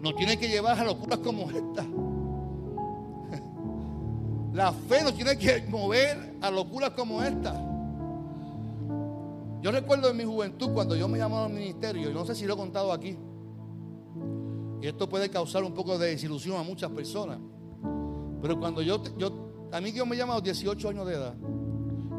nos 0.02 0.16
tiene 0.16 0.38
que 0.38 0.48
llevar 0.48 0.80
a 0.80 0.84
locuras 0.84 1.20
como 1.20 1.50
esta. 1.50 1.86
La 4.54 4.72
fe 4.72 5.04
nos 5.04 5.14
tiene 5.14 5.38
que 5.38 5.62
mover 5.70 6.38
a 6.42 6.50
locuras 6.50 6.92
como 6.92 7.22
esta. 7.24 7.54
Yo 9.62 9.72
recuerdo 9.72 10.10
en 10.10 10.18
mi 10.18 10.24
juventud 10.24 10.70
cuando 10.74 10.96
yo 10.96 11.08
me 11.08 11.18
llamaba 11.18 11.46
al 11.46 11.54
ministerio, 11.54 12.10
y 12.10 12.14
no 12.14 12.26
sé 12.26 12.36
si 12.36 12.46
lo 12.46 12.54
he 12.54 12.58
contado 12.58 12.92
aquí, 12.92 13.18
y 14.82 14.88
esto 14.88 15.10
puede 15.10 15.30
causar 15.30 15.64
un 15.64 15.74
poco 15.74 15.98
de 15.98 16.10
desilusión 16.10 16.58
a 16.58 16.64
muchas 16.64 16.92
personas, 16.92 17.40
pero 18.42 18.60
cuando 18.60 18.82
yo, 18.82 19.02
yo 19.18 19.68
a 19.72 19.82
mí 19.82 19.92
Dios 19.92 20.08
me 20.08 20.16
llama 20.16 20.34
a 20.34 20.36
los 20.38 20.44
18 20.44 20.90
años 20.90 21.08
de 21.08 21.14
edad, 21.16 21.36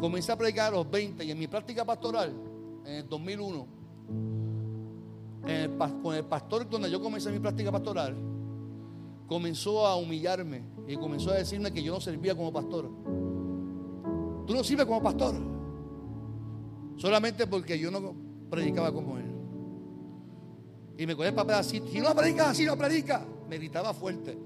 comencé 0.00 0.32
a 0.32 0.36
predicar 0.36 0.72
a 0.72 0.76
los 0.76 0.90
20 0.90 1.24
y 1.24 1.30
en 1.30 1.38
mi 1.38 1.46
práctica 1.46 1.84
pastoral, 1.84 2.32
en 2.84 2.94
el 2.94 3.08
2001, 3.08 3.66
con 6.02 6.14
el 6.14 6.24
pastor 6.24 6.68
donde 6.68 6.90
yo 6.90 7.00
comencé 7.00 7.30
mi 7.30 7.38
práctica 7.38 7.72
pastoral, 7.72 8.16
comenzó 9.26 9.86
a 9.86 9.96
humillarme 9.96 10.62
y 10.86 10.96
comenzó 10.96 11.30
a 11.30 11.34
decirme 11.34 11.72
que 11.72 11.82
yo 11.82 11.94
no 11.94 12.00
servía 12.00 12.34
como 12.34 12.52
pastor. 12.52 12.90
Tú 14.46 14.54
no 14.54 14.64
sirves 14.64 14.86
como 14.86 15.02
pastor. 15.02 15.34
Solamente 16.96 17.46
porque 17.46 17.78
yo 17.78 17.90
no 17.90 18.14
predicaba 18.50 18.92
como 18.92 19.18
él. 19.18 19.26
Y 20.96 21.06
me 21.06 21.14
cogía 21.14 21.28
el 21.28 21.34
papel 21.34 21.54
así. 21.56 21.82
Si 21.92 22.00
no 22.00 22.14
predica, 22.14 22.50
así 22.50 22.64
no 22.64 22.76
predica. 22.76 23.24
Me 23.48 23.56
gritaba 23.56 23.94
fuerte. 23.94 24.36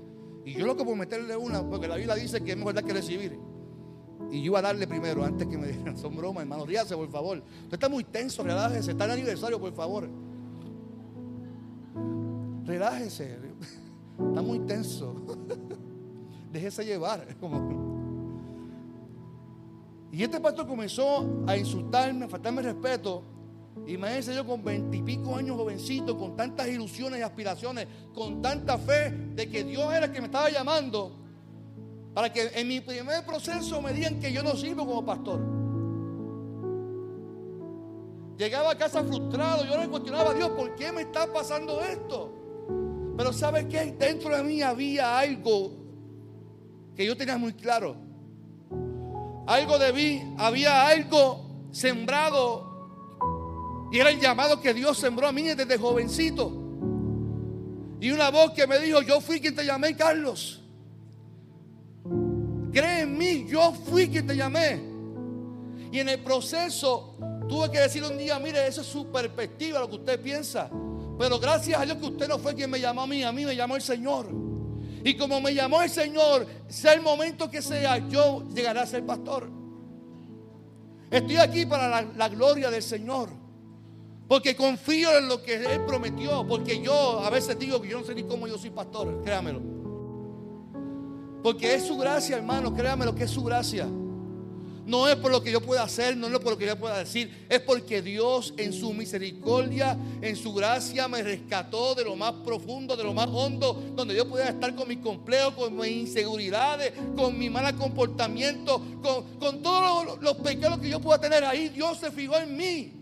Y 0.44 0.54
yo 0.54 0.66
lo 0.66 0.76
que 0.76 0.84
por 0.84 0.96
meterle 0.96 1.36
una, 1.36 1.62
porque 1.62 1.88
la 1.88 1.96
Biblia 1.96 2.14
dice 2.14 2.42
que 2.42 2.50
es 2.50 2.56
mejor 2.56 2.74
dar 2.74 2.84
que 2.84 2.92
recibir. 2.92 3.38
Y 4.32 4.38
yo 4.38 4.46
iba 4.46 4.60
a 4.60 4.62
darle 4.62 4.86
primero 4.86 5.22
antes 5.22 5.46
que 5.46 5.58
me 5.58 5.66
dijeran, 5.68 5.96
son 5.98 6.16
bromas, 6.16 6.42
hermano. 6.42 6.64
Ríase, 6.64 6.96
por 6.96 7.10
favor. 7.10 7.42
Usted 7.64 7.74
está 7.74 7.88
muy 7.90 8.02
tenso, 8.02 8.42
relájese. 8.42 8.92
Está 8.92 9.04
en 9.04 9.10
aniversario, 9.10 9.60
por 9.60 9.72
favor. 9.74 10.08
Relájese. 12.64 13.38
Está 14.28 14.40
muy 14.40 14.60
tenso. 14.60 15.14
Déjese 16.52 16.84
llevar. 16.84 17.26
Y 20.12 20.22
este 20.22 20.40
pastor 20.40 20.66
comenzó 20.66 21.44
a 21.46 21.56
insultarme, 21.56 22.24
a 22.24 22.28
faltarme 22.28 22.62
respeto. 22.62 23.22
Imagínense 23.86 24.34
yo 24.34 24.46
con 24.46 24.62
veintipico 24.62 25.34
años 25.34 25.56
jovencito, 25.56 26.16
con 26.16 26.36
tantas 26.36 26.68
ilusiones 26.68 27.18
y 27.18 27.22
aspiraciones, 27.22 27.86
con 28.14 28.40
tanta 28.40 28.78
fe 28.78 29.10
de 29.10 29.50
que 29.50 29.64
Dios 29.64 29.92
era 29.92 30.06
el 30.06 30.12
que 30.12 30.20
me 30.20 30.26
estaba 30.26 30.50
llamando, 30.50 31.21
para 32.14 32.32
que 32.32 32.50
en 32.54 32.68
mi 32.68 32.80
primer 32.80 33.24
proceso 33.24 33.80
me 33.80 33.92
digan 33.92 34.20
que 34.20 34.32
yo 34.32 34.42
no 34.42 34.56
sirvo 34.56 34.86
como 34.86 35.04
pastor. 35.04 35.40
Llegaba 38.36 38.72
a 38.72 38.78
casa 38.78 39.02
frustrado, 39.04 39.64
yo 39.64 39.78
le 39.78 39.88
cuestionaba 39.88 40.30
a 40.30 40.34
Dios, 40.34 40.50
¿por 40.50 40.74
qué 40.74 40.90
me 40.92 41.02
está 41.02 41.32
pasando 41.32 41.80
esto? 41.80 42.32
Pero 43.16 43.32
¿sabe 43.32 43.68
qué? 43.68 43.92
Dentro 43.92 44.36
de 44.36 44.42
mí 44.42 44.62
había 44.62 45.18
algo 45.18 45.72
que 46.96 47.06
yo 47.06 47.16
tenía 47.16 47.38
muy 47.38 47.52
claro. 47.52 47.96
Algo 49.46 49.78
de 49.78 49.92
mí, 49.92 50.34
había 50.38 50.88
algo 50.88 51.68
sembrado 51.70 52.72
y 53.92 53.98
era 53.98 54.10
el 54.10 54.18
llamado 54.18 54.60
que 54.60 54.72
Dios 54.72 54.98
sembró 54.98 55.26
a 55.26 55.32
mí 55.32 55.42
desde 55.42 55.76
jovencito. 55.78 56.50
Y 58.00 58.10
una 58.10 58.30
voz 58.30 58.52
que 58.52 58.66
me 58.66 58.80
dijo, 58.80 59.02
yo 59.02 59.20
fui 59.20 59.38
quien 59.38 59.54
te 59.54 59.64
llamé, 59.64 59.94
Carlos. 59.94 60.61
Cree 62.72 63.00
en 63.02 63.18
mí, 63.18 63.44
yo 63.46 63.72
fui 63.72 64.08
quien 64.08 64.26
te 64.26 64.34
llamé. 64.34 64.82
Y 65.92 65.98
en 65.98 66.08
el 66.08 66.20
proceso 66.20 67.16
tuve 67.48 67.70
que 67.70 67.80
decir 67.80 68.02
un 68.02 68.16
día, 68.16 68.38
mire, 68.38 68.66
esa 68.66 68.80
es 68.80 68.86
su 68.86 69.12
perspectiva, 69.12 69.78
lo 69.78 69.88
que 69.90 69.96
usted 69.96 70.20
piensa. 70.20 70.70
Pero 71.18 71.38
gracias 71.38 71.80
a 71.80 71.84
Dios 71.84 71.98
que 71.98 72.06
usted 72.06 72.28
no 72.28 72.38
fue 72.38 72.54
quien 72.54 72.70
me 72.70 72.80
llamó 72.80 73.02
a 73.02 73.06
mí, 73.06 73.22
a 73.22 73.30
mí 73.30 73.44
me 73.44 73.54
llamó 73.54 73.76
el 73.76 73.82
Señor. 73.82 74.26
Y 75.04 75.16
como 75.16 75.40
me 75.40 75.52
llamó 75.52 75.82
el 75.82 75.90
Señor, 75.90 76.46
sea 76.68 76.94
el 76.94 77.02
momento 77.02 77.50
que 77.50 77.60
sea, 77.60 77.98
yo 78.08 78.48
llegaré 78.54 78.80
a 78.80 78.86
ser 78.86 79.04
pastor. 79.04 79.50
Estoy 81.10 81.36
aquí 81.36 81.66
para 81.66 81.88
la, 81.88 82.02
la 82.16 82.28
gloria 82.30 82.70
del 82.70 82.82
Señor. 82.82 83.28
Porque 84.26 84.56
confío 84.56 85.18
en 85.18 85.28
lo 85.28 85.42
que 85.42 85.56
Él 85.56 85.84
prometió. 85.86 86.46
Porque 86.46 86.80
yo 86.80 87.20
a 87.20 87.28
veces 87.28 87.58
digo 87.58 87.82
que 87.82 87.88
yo 87.88 88.00
no 88.00 88.06
sé 88.06 88.14
ni 88.14 88.22
cómo 88.22 88.48
yo 88.48 88.56
soy 88.56 88.70
pastor. 88.70 89.20
Créamelo. 89.22 89.81
Porque 91.42 91.74
es 91.74 91.86
su 91.86 91.96
gracia, 91.98 92.36
hermano. 92.36 92.74
Créamelo 92.74 93.14
que 93.14 93.24
es 93.24 93.30
su 93.30 93.42
gracia. 93.42 93.88
No 94.84 95.06
es 95.06 95.14
por 95.16 95.30
lo 95.30 95.42
que 95.42 95.52
yo 95.52 95.60
pueda 95.60 95.84
hacer, 95.84 96.16
no 96.16 96.26
es 96.26 96.38
por 96.40 96.52
lo 96.52 96.58
que 96.58 96.66
yo 96.66 96.76
pueda 96.76 96.98
decir. 96.98 97.46
Es 97.48 97.60
porque 97.60 98.02
Dios 98.02 98.52
en 98.56 98.72
su 98.72 98.92
misericordia, 98.92 99.96
en 100.20 100.34
su 100.34 100.52
gracia 100.52 101.06
me 101.06 101.22
rescató 101.22 101.94
de 101.94 102.04
lo 102.04 102.16
más 102.16 102.32
profundo, 102.44 102.96
de 102.96 103.04
lo 103.04 103.14
más 103.14 103.28
hondo, 103.28 103.80
donde 103.94 104.16
yo 104.16 104.28
pudiera 104.28 104.50
estar 104.50 104.74
con 104.74 104.88
mis 104.88 104.98
complejos, 104.98 105.54
con 105.54 105.76
mis 105.76 106.08
inseguridades, 106.08 106.92
con 107.16 107.38
mi 107.38 107.48
mal 107.48 107.76
comportamiento, 107.76 108.82
con, 109.00 109.38
con 109.38 109.62
todos 109.62 110.04
los, 110.04 110.20
los 110.20 110.34
pecados 110.38 110.80
que 110.80 110.90
yo 110.90 111.00
pueda 111.00 111.20
tener 111.20 111.44
ahí. 111.44 111.68
Dios 111.68 111.98
se 111.98 112.10
fijó 112.10 112.38
en 112.38 112.56
mí. 112.56 112.92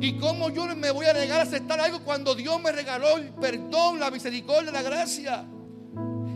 ¿Y 0.00 0.18
cómo 0.18 0.48
yo 0.48 0.66
me 0.74 0.90
voy 0.90 1.06
a 1.06 1.12
negar 1.12 1.40
a 1.40 1.42
aceptar 1.42 1.80
algo 1.80 2.00
cuando 2.00 2.34
Dios 2.34 2.60
me 2.62 2.72
regaló 2.72 3.18
el 3.18 3.28
perdón, 3.34 4.00
la 4.00 4.10
misericordia, 4.10 4.72
la 4.72 4.82
gracia? 4.82 5.44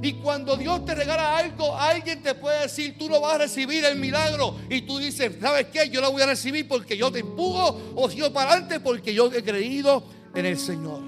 Y 0.03 0.15
cuando 0.15 0.57
Dios 0.57 0.85
te 0.85 0.95
regala 0.95 1.39
algo, 1.39 1.77
alguien 1.77 2.23
te 2.23 2.35
puede 2.35 2.63
decir, 2.63 2.97
tú 2.99 3.09
no 3.09 3.21
vas 3.21 3.35
a 3.35 3.39
recibir 3.39 3.85
el 3.85 3.99
milagro. 3.99 4.57
Y 4.69 4.83
tú 4.83 4.99
dices, 4.99 5.37
¿sabes 5.41 5.67
qué? 5.73 5.89
Yo 5.89 6.01
lo 6.01 6.13
voy 6.13 6.23
a 6.23 6.27
recibir 6.27 6.69
porque 6.69 6.97
yo 6.97 7.11
te 7.11 7.21
empujo 7.21 7.93
o 7.95 8.11
sigo 8.11 8.33
para 8.33 8.53
adelante 8.53 8.81
porque 8.81 9.15
yo 9.15 9.33
he 9.33 9.43
creído 9.43 10.05
en 10.35 10.47
el 10.47 10.59
Señor. 10.59 11.01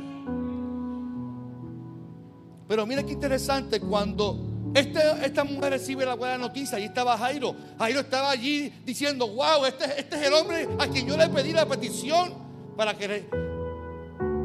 Pero 2.66 2.86
mira 2.86 3.02
qué 3.02 3.12
interesante 3.12 3.80
cuando 3.80 4.72
este, 4.74 5.00
esta 5.24 5.44
mujer 5.44 5.70
recibe 5.70 6.04
la 6.04 6.14
buena 6.14 6.38
noticia. 6.38 6.76
Ahí 6.78 6.84
estaba 6.84 7.16
Jairo. 7.16 7.54
Jairo 7.78 8.00
estaba 8.00 8.30
allí 8.30 8.72
diciendo, 8.84 9.28
wow, 9.28 9.64
este, 9.66 10.00
este 10.00 10.16
es 10.16 10.26
el 10.26 10.34
hombre 10.34 10.68
a 10.78 10.86
quien 10.86 11.06
yo 11.06 11.16
le 11.16 11.28
pedí 11.28 11.52
la 11.52 11.66
petición 11.66 12.34
para 12.76 12.96
que 12.96 13.28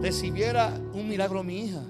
recibiera 0.01 0.73
un 0.93 1.07
milagro 1.07 1.43
mi 1.43 1.59
hija. 1.65 1.81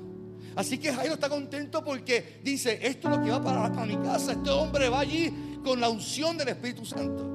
Así 0.56 0.78
que 0.78 0.94
Jairo 0.94 1.16
está 1.16 1.30
contento 1.30 1.84
porque 1.84 2.40
dice, 2.44 2.80
esto 2.82 3.10
es 3.10 3.18
lo 3.18 3.24
que 3.24 3.32
va 3.32 3.42
para, 3.42 3.72
para 3.72 3.86
mi 3.86 3.98
casa. 3.98 4.34
Este 4.34 4.50
hombre 4.50 4.90
va 4.90 5.00
allí 5.00 5.60
con 5.64 5.80
la 5.80 5.90
unción 5.90 6.38
del 6.38 6.50
Espíritu 6.50 6.86
Santo. 6.86 7.34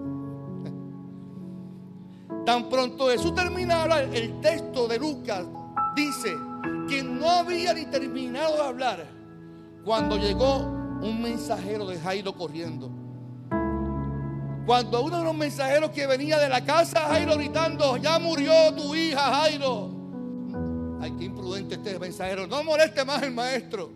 Tan 2.45 2.69
pronto 2.69 3.09
Jesús 3.09 3.35
termina 3.35 3.77
de 3.77 3.83
hablar, 3.83 4.09
el 4.15 4.41
texto 4.41 4.89
de 4.89 4.99
Lucas 4.99 5.45
dice 5.95 6.35
que 6.89 7.03
no 7.03 7.29
había 7.29 7.75
ni 7.75 7.85
terminado 7.87 8.55
de 8.57 8.63
hablar 8.63 9.07
cuando 9.85 10.17
llegó 10.17 10.59
un 11.03 11.21
mensajero 11.21 11.87
de 11.87 11.99
Jairo 11.99 12.35
corriendo. 12.35 12.91
Cuando 14.65 15.03
uno 15.03 15.19
de 15.19 15.25
los 15.25 15.35
mensajeros 15.35 15.91
que 15.91 16.07
venía 16.07 16.39
de 16.39 16.49
la 16.49 16.63
casa, 16.63 17.01
Jairo 17.09 17.37
gritando, 17.37 17.97
ya 17.97 18.19
murió 18.19 18.53
tu 18.75 18.95
hija, 18.95 19.21
Jairo. 19.21 19.98
Ay, 21.01 21.13
qué 21.13 21.25
imprudente 21.25 21.77
este 21.77 21.99
mensajero. 21.99 22.47
No 22.47 22.63
moleste 22.65 23.05
más 23.05 23.23
el 23.23 23.33
maestro. 23.33 23.91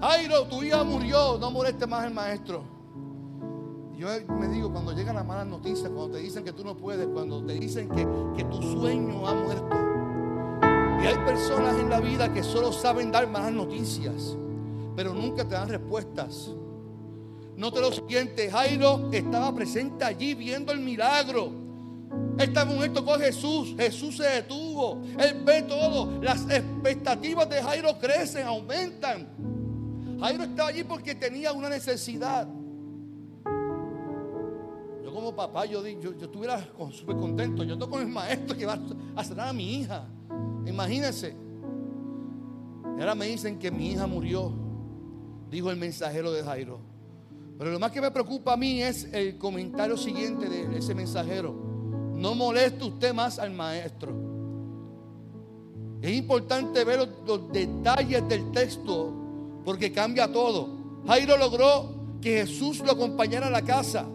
Jairo, 0.00 0.44
tu 0.48 0.62
hija 0.62 0.82
murió. 0.82 1.38
No 1.38 1.50
moleste 1.50 1.86
más 1.86 2.04
el 2.06 2.12
maestro. 2.12 2.64
Yo 3.96 4.08
me 4.28 4.48
digo, 4.48 4.72
cuando 4.72 4.92
llegan 4.92 5.14
las 5.14 5.24
malas 5.24 5.46
noticias, 5.46 5.88
cuando 5.88 6.16
te 6.16 6.18
dicen 6.18 6.42
que 6.42 6.52
tú 6.52 6.64
no 6.64 6.76
puedes, 6.76 7.06
cuando 7.06 7.44
te 7.44 7.52
dicen 7.54 7.88
que, 7.88 8.04
que 8.36 8.44
tu 8.44 8.60
sueño 8.60 9.28
ha 9.28 9.34
muerto. 9.34 9.76
Y 11.00 11.06
hay 11.06 11.16
personas 11.24 11.78
en 11.78 11.88
la 11.88 12.00
vida 12.00 12.32
que 12.32 12.42
solo 12.42 12.72
saben 12.72 13.12
dar 13.12 13.28
malas 13.28 13.52
noticias, 13.52 14.36
pero 14.96 15.14
nunca 15.14 15.44
te 15.46 15.54
dan 15.54 15.68
respuestas. 15.68 16.50
Note 17.56 17.80
lo 17.80 17.92
siguiente, 17.92 18.50
Jairo 18.50 19.08
estaba 19.12 19.54
presente 19.54 20.04
allí 20.04 20.34
viendo 20.34 20.72
el 20.72 20.80
milagro. 20.80 21.61
Esta 22.38 22.64
mujer 22.64 22.92
tocó 22.92 23.14
a 23.14 23.18
Jesús, 23.18 23.74
Jesús 23.76 24.16
se 24.16 24.24
detuvo, 24.24 25.02
él 25.18 25.42
ve 25.44 25.62
todo, 25.62 26.20
las 26.22 26.42
expectativas 26.50 27.48
de 27.48 27.62
Jairo 27.62 27.98
crecen, 27.98 28.46
aumentan. 28.46 29.28
Jairo 30.18 30.44
estaba 30.44 30.68
allí 30.70 30.84
porque 30.84 31.14
tenía 31.14 31.52
una 31.52 31.68
necesidad. 31.68 32.48
Yo 35.04 35.12
como 35.12 35.34
papá, 35.34 35.66
yo, 35.66 35.86
yo, 35.86 36.16
yo 36.16 36.24
estuviera 36.24 36.66
súper 36.90 37.16
contento, 37.16 37.64
yo 37.64 37.78
toco 37.78 37.92
con 37.92 38.02
el 38.02 38.08
maestro 38.08 38.56
que 38.56 38.66
va 38.66 38.78
a 39.14 39.24
sanar 39.24 39.48
a 39.48 39.52
mi 39.52 39.80
hija. 39.80 40.06
Imagínense. 40.66 41.36
Y 42.96 43.00
ahora 43.00 43.14
me 43.14 43.26
dicen 43.26 43.58
que 43.58 43.70
mi 43.70 43.92
hija 43.92 44.06
murió, 44.06 44.52
dijo 45.50 45.70
el 45.70 45.76
mensajero 45.76 46.32
de 46.32 46.42
Jairo. 46.42 46.80
Pero 47.58 47.70
lo 47.70 47.78
más 47.78 47.92
que 47.92 48.00
me 48.00 48.10
preocupa 48.10 48.54
a 48.54 48.56
mí 48.56 48.82
es 48.82 49.04
el 49.12 49.38
comentario 49.38 49.96
siguiente 49.96 50.48
de 50.48 50.78
ese 50.78 50.94
mensajero. 50.94 51.71
No 52.22 52.36
moleste 52.36 52.84
usted 52.84 53.12
más 53.12 53.40
al 53.40 53.50
maestro. 53.50 54.12
Es 56.00 56.12
importante 56.12 56.84
ver 56.84 57.08
los, 57.26 57.52
detalles 57.52 58.28
del 58.28 58.52
texto 58.52 59.12
porque 59.64 59.90
cambia 59.90 60.30
todo. 60.30 60.68
Jairo 61.04 61.36
logró 61.36 62.20
que 62.20 62.46
Jesús 62.46 62.78
lo 62.78 62.92
acompañara 62.92 63.48
a 63.48 63.50
la 63.50 63.62
casa. 63.62 64.06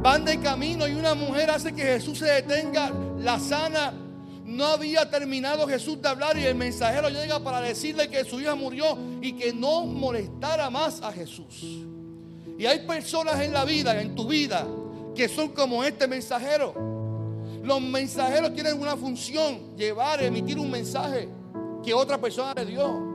Van 0.00 0.24
de 0.24 0.38
camino 0.38 0.86
y 0.86 0.94
una 0.94 1.16
mujer 1.16 1.50
hace 1.50 1.72
que 1.72 1.82
Jesús 1.82 2.20
se 2.20 2.26
detenga, 2.26 2.92
la 3.18 3.40
sana. 3.40 3.92
No 4.44 4.66
había 4.66 5.10
terminado 5.10 5.66
Jesús 5.66 6.00
de 6.00 6.08
hablar 6.08 6.38
y 6.38 6.44
el 6.44 6.54
mensajero 6.54 7.08
llega 7.08 7.40
para 7.40 7.60
decirle 7.60 8.08
que 8.08 8.24
su 8.24 8.40
hija 8.40 8.54
murió 8.54 8.96
y 9.20 9.32
que 9.32 9.52
no 9.52 9.86
molestara 9.86 10.70
más 10.70 11.02
a 11.02 11.10
Jesús. 11.10 11.64
Y 12.56 12.64
hay 12.64 12.86
personas 12.86 13.40
en 13.40 13.52
la 13.52 13.64
vida, 13.64 14.00
en 14.00 14.14
tu 14.14 14.28
vida, 14.28 14.68
que 15.16 15.28
son 15.28 15.48
como 15.48 15.82
este 15.82 16.06
mensajero 16.06 16.91
los 17.62 17.80
mensajeros 17.80 18.52
tienen 18.54 18.80
una 18.80 18.96
función, 18.96 19.76
llevar, 19.76 20.22
emitir 20.22 20.58
un 20.58 20.70
mensaje 20.70 21.28
que 21.82 21.94
otra 21.94 22.18
persona 22.18 22.54
le 22.54 22.66
dio. 22.66 23.12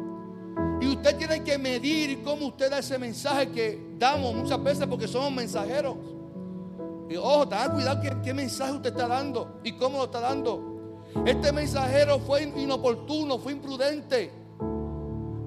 Y 0.80 0.88
usted 0.88 1.18
tiene 1.18 1.44
que 1.44 1.58
medir 1.58 2.24
cómo 2.24 2.48
usted 2.48 2.70
da 2.70 2.80
ese 2.80 2.98
mensaje 2.98 3.50
que 3.50 3.96
damos 3.98 4.34
muchas 4.34 4.63
veces 4.63 4.88
porque 4.88 5.08
somos 5.08 5.31
mensajeros. 5.31 5.96
Y 7.10 7.16
ojo, 7.18 7.48
tenga 7.48 7.74
cuidado 7.74 8.01
qué, 8.01 8.16
qué 8.24 8.33
mensaje 8.33 8.74
usted 8.74 8.92
está 8.92 9.07
dando 9.07 9.60
y 9.64 9.74
cómo 9.74 9.98
lo 9.98 10.05
está 10.05 10.22
dando. 10.22 10.77
Este 11.25 11.51
mensajero 11.51 12.20
fue 12.20 12.44
inoportuno, 12.44 13.40
fue 13.40 13.51
imprudente. 13.53 14.31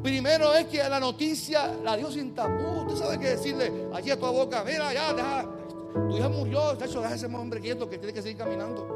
Primero 0.02 0.54
es 0.54 0.66
que 0.66 0.78
la 0.88 0.98
noticia 0.98 1.74
la 1.84 1.96
dio 1.96 2.10
sin 2.10 2.34
tabú. 2.34 2.82
Usted 2.86 2.96
sabe 2.96 3.18
qué 3.18 3.28
decirle 3.30 3.88
allí 3.92 4.10
a 4.10 4.18
tu 4.18 4.26
boca, 4.26 4.64
mira, 4.64 4.92
ya, 4.92 5.12
deja, 5.12 5.48
tu 5.92 6.16
hija 6.16 6.28
murió, 6.28 6.72
hecho, 6.72 7.00
deja 7.00 7.14
ese 7.14 7.26
hombre 7.26 7.60
quieto 7.60 7.88
que 7.88 7.98
tiene 7.98 8.12
que 8.12 8.22
seguir 8.22 8.38
caminando. 8.38 8.86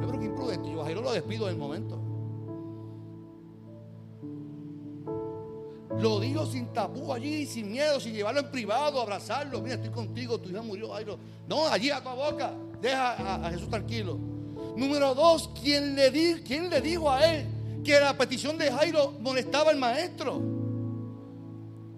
Yo 0.00 0.08
creo 0.08 0.20
que 0.20 0.26
imprudente. 0.26 0.70
Yo 0.70 0.82
a 0.82 0.84
Jairo 0.84 1.00
lo 1.02 1.12
despido 1.12 1.48
en 1.48 1.54
el 1.54 1.58
momento. 1.58 1.98
Lo 5.98 6.20
dijo 6.20 6.44
sin 6.46 6.66
tabú 6.72 7.12
allí, 7.12 7.46
sin 7.46 7.70
miedo, 7.70 8.00
sin 8.00 8.12
llevarlo 8.12 8.40
en 8.40 8.50
privado, 8.50 9.00
abrazarlo. 9.00 9.60
Mira, 9.62 9.76
estoy 9.76 9.90
contigo, 9.90 10.38
tu 10.38 10.50
hija 10.50 10.60
murió, 10.60 10.90
Jairo. 10.90 11.18
No, 11.48 11.66
allí 11.68 11.90
a 11.90 12.02
tu 12.02 12.10
boca. 12.10 12.52
Deja 12.80 13.46
a, 13.46 13.50
Jesús 13.50 13.70
tranquilo. 13.70 14.18
Número 14.76 15.14
dos, 15.14 15.50
¿quién 15.62 15.94
le, 15.94 16.10
di, 16.10 16.42
¿quién 16.42 16.68
le 16.68 16.80
dijo 16.80 17.10
a 17.10 17.24
él 17.24 17.46
que 17.84 17.98
la 18.00 18.16
petición 18.16 18.58
de 18.58 18.70
Jairo 18.70 19.12
molestaba 19.20 19.70
al 19.70 19.78
maestro? 19.78 20.42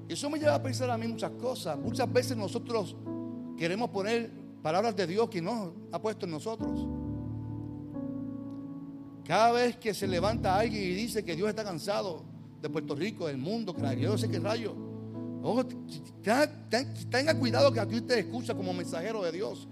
Eso 0.09 0.31
me 0.31 0.39
lleva 0.39 0.55
a 0.55 0.63
pensar 0.63 0.91
a 0.91 0.97
mí 0.97 1.09
muchas 1.09 1.33
cosas. 1.33 1.77
Muchas 1.79 2.13
veces 2.13 2.37
nosotros 2.37 2.95
Queremos 3.57 3.91
poner 3.91 4.31
palabras 4.63 4.95
de 4.97 5.07
Dios 5.07 5.29
que 5.31 5.41
no 5.41 5.73
ha 5.93 6.01
puesto 6.01 6.27
en 6.27 6.33
nosotros. 6.33 6.87
Cada 9.25 9.53
vez 9.53 9.77
que 9.77 9.95
se 9.95 10.07
levanta 10.07 10.57
alguien 10.57 10.83
y 10.83 10.95
dice 10.95 11.25
que 11.25 11.35
Dios 11.35 11.49
está 11.49 11.65
cansado 11.65 12.23
de 12.61 12.69
Puerto 12.69 12.95
Rico, 12.95 13.27
del 13.27 13.39
mundo, 13.39 13.75
que 13.75 14.01
yo 14.01 14.17
sé 14.17 14.29
qué 14.29 14.39
rayo. 14.39 14.75
Ojo, 15.43 15.65
tenga 17.11 17.39
cuidado 17.39 17.73
que 17.73 17.81
aquí 17.81 17.97
usted 17.97 18.19
escucha 18.19 18.55
como 18.55 18.73
mensajero 18.73 19.23
de 19.23 19.33
Dios. 19.33 19.69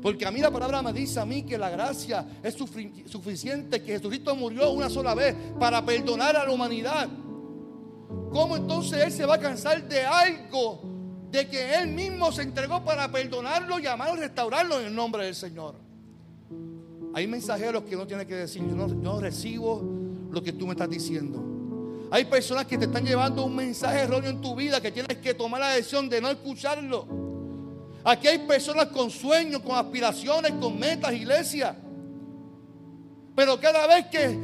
Porque 0.00 0.26
a 0.26 0.32
mí 0.32 0.40
la 0.40 0.50
palabra 0.50 0.82
me 0.82 0.92
dice 0.92 1.20
a 1.20 1.24
mí 1.24 1.44
que 1.44 1.56
la 1.56 1.70
gracia 1.70 2.26
es 2.42 2.54
suficiente, 2.54 3.80
que 3.82 3.92
Jesucristo 3.92 4.34
murió 4.34 4.72
una 4.72 4.90
sola 4.90 5.14
vez 5.14 5.34
para 5.58 5.84
perdonar 5.84 6.36
a 6.36 6.44
la 6.44 6.52
humanidad. 6.52 7.08
¿Cómo 8.32 8.56
entonces 8.56 9.00
Él 9.04 9.12
se 9.12 9.24
va 9.24 9.36
a 9.36 9.38
cansar 9.38 9.88
de 9.88 10.04
algo 10.04 10.91
de 11.32 11.48
que 11.48 11.74
Él 11.76 11.88
mismo 11.88 12.30
se 12.30 12.42
entregó 12.42 12.84
para 12.84 13.10
perdonarlo 13.10 13.78
y 13.78 13.86
amarlo 13.86 14.18
y 14.18 14.20
restaurarlo 14.20 14.78
en 14.78 14.88
el 14.88 14.94
nombre 14.94 15.24
del 15.24 15.34
Señor. 15.34 15.74
Hay 17.14 17.26
mensajeros 17.26 17.84
que 17.84 17.96
no 17.96 18.06
tienen 18.06 18.26
que 18.28 18.34
decir, 18.34 18.62
yo 18.62 18.86
no, 18.86 19.18
recibo 19.18 19.82
lo 20.30 20.42
que 20.42 20.52
tú 20.52 20.66
me 20.66 20.72
estás 20.72 20.90
diciendo. 20.90 21.42
Hay 22.10 22.26
personas 22.26 22.66
que 22.66 22.76
te 22.76 22.84
están 22.84 23.06
llevando 23.06 23.46
un 23.46 23.56
mensaje 23.56 24.00
erróneo 24.00 24.28
en 24.28 24.42
tu 24.42 24.54
vida 24.54 24.80
que 24.82 24.92
tienes 24.92 25.16
que 25.16 25.32
tomar 25.32 25.60
la 25.60 25.70
decisión 25.70 26.10
de 26.10 26.20
no 26.20 26.28
escucharlo. 26.28 27.06
Aquí 28.04 28.28
hay 28.28 28.40
personas 28.40 28.88
con 28.88 29.10
sueños, 29.10 29.62
con 29.62 29.76
aspiraciones, 29.76 30.52
con 30.52 30.78
metas, 30.78 31.14
iglesia. 31.14 31.74
Pero 33.34 33.58
cada 33.58 33.86
vez 33.86 34.06
que 34.06 34.38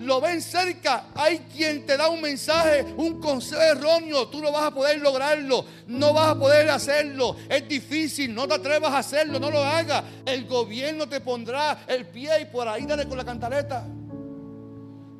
lo 0.00 0.20
ven 0.20 0.42
cerca, 0.42 1.06
hay 1.14 1.38
quien 1.54 1.86
te 1.86 1.96
da 1.96 2.08
un 2.10 2.20
mensaje, 2.20 2.84
un 2.96 3.18
consejo 3.18 3.62
erróneo. 3.62 4.28
Tú 4.28 4.42
no 4.42 4.52
vas 4.52 4.64
a 4.64 4.70
poder 4.70 5.00
lograrlo, 5.00 5.64
no 5.86 6.12
vas 6.12 6.32
a 6.32 6.38
poder 6.38 6.68
hacerlo. 6.68 7.36
Es 7.48 7.66
difícil, 7.66 8.34
no 8.34 8.46
te 8.46 8.54
atrevas 8.54 8.92
a 8.92 8.98
hacerlo, 8.98 9.40
no 9.40 9.50
lo 9.50 9.64
hagas. 9.64 10.04
El 10.26 10.44
gobierno 10.44 11.08
te 11.08 11.20
pondrá 11.20 11.84
el 11.86 12.06
pie 12.06 12.42
y 12.42 12.44
por 12.46 12.68
ahí 12.68 12.84
dale 12.84 13.08
con 13.08 13.16
la 13.16 13.24
cantareta. 13.24 13.86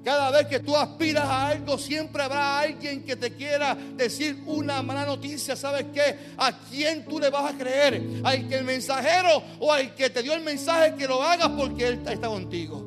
Cada 0.04 0.30
vez 0.30 0.46
que 0.46 0.60
tú 0.60 0.76
aspiras 0.76 1.24
a 1.24 1.48
algo, 1.48 1.78
siempre 1.78 2.22
habrá 2.22 2.60
alguien 2.60 3.02
que 3.02 3.16
te 3.16 3.32
quiera 3.32 3.74
decir 3.74 4.40
una 4.46 4.80
mala 4.82 5.04
noticia. 5.06 5.56
¿Sabes 5.56 5.86
qué? 5.92 6.16
¿A 6.36 6.52
quién 6.52 7.04
tú 7.06 7.18
le 7.18 7.30
vas 7.30 7.52
a 7.52 7.56
creer? 7.56 8.00
¿Al 8.22 8.46
que 8.46 8.56
el 8.56 8.64
mensajero 8.64 9.42
o 9.58 9.72
al 9.72 9.94
que 9.94 10.10
te 10.10 10.22
dio 10.22 10.34
el 10.34 10.42
mensaje 10.42 10.94
que 10.94 11.08
lo 11.08 11.20
hagas 11.22 11.48
porque 11.48 11.88
él 11.88 12.02
está 12.06 12.28
contigo? 12.28 12.85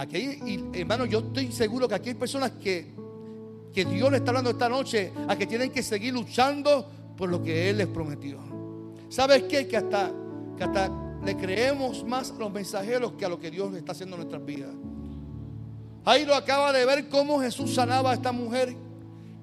Aquí 0.00 0.70
hermano, 0.72 1.04
yo 1.04 1.18
estoy 1.18 1.52
seguro 1.52 1.86
que 1.86 1.94
aquí 1.94 2.08
hay 2.08 2.14
personas 2.14 2.52
que, 2.52 2.86
que 3.70 3.84
Dios 3.84 4.10
le 4.10 4.16
está 4.16 4.30
hablando 4.30 4.48
esta 4.48 4.66
noche 4.66 5.12
a 5.28 5.36
que 5.36 5.46
tienen 5.46 5.70
que 5.70 5.82
seguir 5.82 6.14
luchando 6.14 6.90
por 7.18 7.28
lo 7.28 7.42
que 7.42 7.68
Él 7.68 7.76
les 7.76 7.86
prometió. 7.86 8.38
¿Sabes 9.10 9.42
qué? 9.42 9.68
Que 9.68 9.76
hasta, 9.76 10.10
que 10.56 10.64
hasta 10.64 10.90
le 11.22 11.36
creemos 11.36 12.02
más 12.02 12.30
a 12.30 12.38
los 12.38 12.50
mensajeros 12.50 13.12
que 13.12 13.26
a 13.26 13.28
lo 13.28 13.38
que 13.38 13.50
Dios 13.50 13.74
está 13.74 13.92
haciendo 13.92 14.16
en 14.16 14.22
nuestras 14.22 14.42
vidas. 14.42 14.70
lo 16.26 16.34
acaba 16.34 16.72
de 16.72 16.86
ver 16.86 17.10
cómo 17.10 17.38
Jesús 17.38 17.74
sanaba 17.74 18.12
a 18.12 18.14
esta 18.14 18.32
mujer 18.32 18.74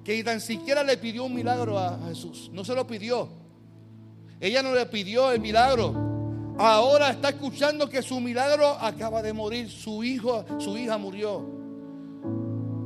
que 0.02 0.16
ni 0.16 0.24
tan 0.24 0.40
siquiera 0.40 0.82
le 0.82 0.96
pidió 0.96 1.22
un 1.22 1.36
milagro 1.36 1.78
a 1.78 2.00
Jesús. 2.08 2.50
No 2.52 2.64
se 2.64 2.74
lo 2.74 2.84
pidió. 2.84 3.28
Ella 4.40 4.60
no 4.64 4.74
le 4.74 4.86
pidió 4.86 5.30
el 5.30 5.38
milagro 5.38 6.07
ahora 6.58 7.10
está 7.10 7.30
escuchando 7.30 7.88
que 7.88 8.02
su 8.02 8.20
milagro 8.20 8.66
acaba 8.80 9.22
de 9.22 9.32
morir, 9.32 9.70
su 9.70 10.02
hijo, 10.02 10.44
su 10.58 10.76
hija 10.76 10.98
murió. 10.98 11.42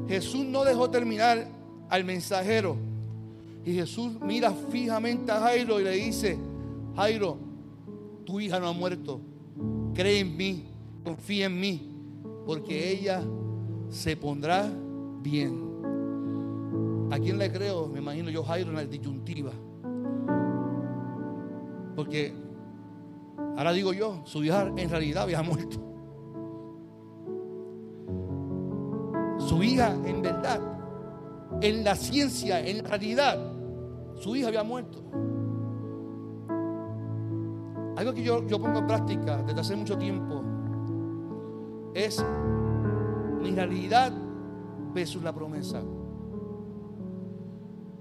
Jesús 0.08 0.44
no 0.44 0.64
dejó 0.64 0.90
terminar 0.90 1.46
al 1.88 2.04
mensajero. 2.04 2.76
Y 3.64 3.74
Jesús 3.74 4.20
mira 4.20 4.52
fijamente 4.70 5.30
a 5.32 5.40
Jairo 5.40 5.80
y 5.80 5.84
le 5.84 5.92
dice, 5.92 6.36
Jairo, 6.96 7.38
tu 8.24 8.40
hija 8.40 8.58
no 8.60 8.68
ha 8.68 8.72
muerto. 8.72 9.20
Cree 9.94 10.20
en 10.20 10.36
mí, 10.36 10.64
confía 11.04 11.46
en 11.46 11.60
mí, 11.60 11.94
porque 12.44 12.90
ella 12.90 13.22
se 13.88 14.16
pondrá 14.16 14.68
bien. 15.22 15.72
¿A 17.10 17.18
quién 17.18 17.38
le 17.38 17.52
creo? 17.52 17.86
Me 17.86 18.00
imagino 18.00 18.30
yo 18.30 18.42
Jairo 18.42 18.70
en 18.70 18.76
la 18.76 18.84
disyuntiva. 18.84 19.52
Porque 21.94 22.32
ahora 23.56 23.72
digo 23.72 23.92
yo, 23.92 24.22
su 24.24 24.42
hija 24.44 24.72
en 24.76 24.88
realidad 24.88 25.24
había 25.24 25.42
muerto. 25.42 25.78
Su 29.38 29.62
hija 29.62 29.94
en 30.04 30.22
verdad, 30.22 30.60
en 31.60 31.84
la 31.84 31.94
ciencia, 31.96 32.60
en 32.60 32.84
realidad, 32.84 33.38
su 34.16 34.36
hija 34.36 34.48
había 34.48 34.62
muerto. 34.62 35.02
Algo 37.96 38.14
que 38.14 38.22
yo, 38.22 38.46
yo 38.46 38.60
pongo 38.60 38.78
en 38.78 38.86
práctica 38.86 39.42
desde 39.42 39.60
hace 39.60 39.76
mucho 39.76 39.98
tiempo 39.98 40.42
es 41.94 42.24
mi 43.40 43.50
realidad 43.50 44.12
versus 44.94 45.22
la 45.22 45.32
promesa. 45.32 45.82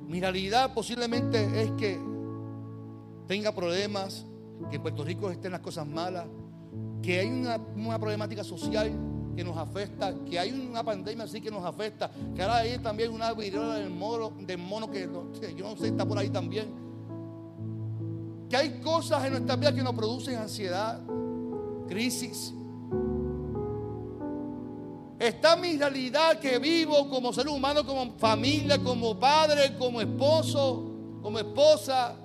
Mi 0.07 0.19
realidad 0.19 0.73
posiblemente 0.73 1.61
es 1.61 1.71
que 1.71 1.99
tenga 3.27 3.53
problemas, 3.53 4.25
que 4.69 4.75
en 4.77 4.81
Puerto 4.81 5.03
Rico 5.03 5.29
estén 5.29 5.51
las 5.51 5.61
cosas 5.61 5.87
malas, 5.87 6.25
que 7.01 7.19
hay 7.19 7.27
una, 7.29 7.99
problemática 7.99 8.43
social 8.43 8.91
que 9.35 9.43
nos 9.43 9.57
afecta, 9.57 10.13
que 10.25 10.37
hay 10.37 10.51
una 10.51 10.83
pandemia 10.83 11.23
así 11.23 11.41
que 11.41 11.49
nos 11.49 11.63
afecta, 11.63 12.11
que 12.35 12.41
ahora 12.41 12.57
hay 12.57 12.77
también 12.79 13.11
una 13.11 13.33
viruela 13.33 13.75
del 13.75 13.89
mono, 13.89 14.31
del 14.39 14.57
mono 14.57 14.89
que, 14.89 15.09
que 15.39 15.55
yo 15.55 15.69
no 15.69 15.77
sé, 15.77 15.87
está 15.87 16.05
por 16.05 16.17
ahí 16.17 16.29
también. 16.29 16.67
Que 18.49 18.57
hay 18.57 18.81
cosas 18.81 19.23
en 19.25 19.31
nuestra 19.31 19.55
vida 19.55 19.73
que 19.73 19.81
nos 19.81 19.95
producen 19.95 20.35
ansiedad, 20.35 20.99
crisis, 21.87 22.53
Está 25.21 25.55
mi 25.55 25.77
realidad 25.77 26.39
que 26.39 26.57
vivo 26.57 27.07
como 27.07 27.31
ser 27.31 27.47
humano, 27.47 27.85
como 27.85 28.17
familia, 28.17 28.79
como 28.81 29.19
padre, 29.19 29.77
como 29.77 30.01
esposo, 30.01 30.83
como 31.21 31.37
esposa. 31.37 32.15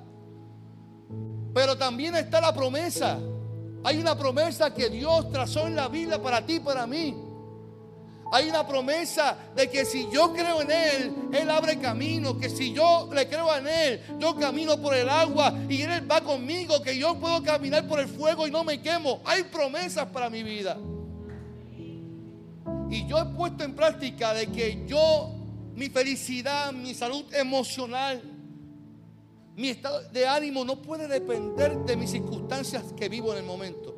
Pero 1.56 1.74
también 1.74 2.14
está 2.14 2.38
la 2.38 2.52
promesa. 2.52 3.18
Hay 3.82 3.96
una 3.96 4.14
promesa 4.14 4.74
que 4.74 4.90
Dios 4.90 5.32
trazó 5.32 5.66
en 5.66 5.74
la 5.74 5.88
Biblia 5.88 6.20
para 6.20 6.44
ti 6.44 6.56
y 6.56 6.60
para 6.60 6.86
mí. 6.86 7.16
Hay 8.30 8.50
una 8.50 8.66
promesa 8.66 9.38
de 9.54 9.70
que 9.70 9.86
si 9.86 10.06
yo 10.12 10.34
creo 10.34 10.60
en 10.60 10.70
Él, 10.70 11.14
Él 11.32 11.48
abre 11.48 11.78
camino. 11.78 12.36
Que 12.36 12.50
si 12.50 12.74
yo 12.74 13.08
le 13.10 13.26
creo 13.26 13.56
en 13.56 13.68
Él, 13.68 14.02
yo 14.18 14.36
camino 14.36 14.76
por 14.82 14.94
el 14.94 15.08
agua 15.08 15.54
y 15.66 15.80
Él 15.80 16.10
va 16.10 16.20
conmigo. 16.20 16.82
Que 16.82 16.98
yo 16.98 17.18
puedo 17.18 17.42
caminar 17.42 17.88
por 17.88 18.00
el 18.00 18.08
fuego 18.08 18.46
y 18.46 18.50
no 18.50 18.62
me 18.62 18.82
quemo. 18.82 19.22
Hay 19.24 19.44
promesas 19.44 20.04
para 20.08 20.28
mi 20.28 20.42
vida. 20.42 20.76
Y 22.90 23.06
yo 23.06 23.18
he 23.18 23.24
puesto 23.34 23.64
en 23.64 23.74
práctica 23.74 24.34
de 24.34 24.48
que 24.48 24.84
yo, 24.86 25.34
mi 25.74 25.88
felicidad, 25.88 26.70
mi 26.74 26.92
salud 26.92 27.24
emocional, 27.32 28.35
mi 29.56 29.70
estado 29.70 30.02
de 30.10 30.26
ánimo 30.26 30.64
no 30.64 30.82
puede 30.82 31.08
depender 31.08 31.78
de 31.78 31.96
mis 31.96 32.10
circunstancias 32.10 32.92
que 32.94 33.08
vivo 33.08 33.32
en 33.32 33.38
el 33.38 33.44
momento. 33.44 33.94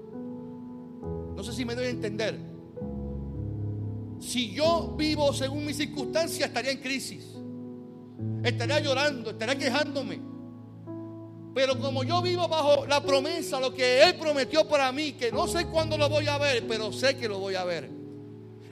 No 1.35 1.43
sé 1.43 1.53
si 1.53 1.65
me 1.65 1.75
doy 1.75 1.87
a 1.87 1.91
entender. 1.91 2.39
Si 4.21 4.53
yo 4.53 4.95
vivo 4.97 5.33
según 5.33 5.67
mis 5.67 5.77
circunstancias, 5.77 6.49
estaría 6.49 6.71
en 6.71 6.79
crisis. 6.79 7.35
Estaría 8.45 8.79
llorando, 8.81 9.31
estaría 9.31 9.59
quejándome. 9.59 10.21
Pero 11.55 11.79
como 11.81 12.05
yo 12.05 12.23
vivo 12.23 12.47
bajo 12.47 12.87
la 12.87 13.03
promesa, 13.03 13.59
lo 13.59 13.75
que 13.75 14.03
Él 14.03 14.17
prometió 14.17 14.69
para 14.69 14.93
mí, 14.93 15.13
que 15.13 15.33
no 15.33 15.49
sé 15.49 15.67
cuándo 15.67 15.99
lo 15.99 16.09
voy 16.09 16.29
a 16.29 16.39
ver, 16.39 16.67
pero 16.69 16.93
sé 16.93 17.17
que 17.17 17.29
lo 17.29 17.41
voy 17.41 17.57
a 17.57 17.65
ver 17.65 17.98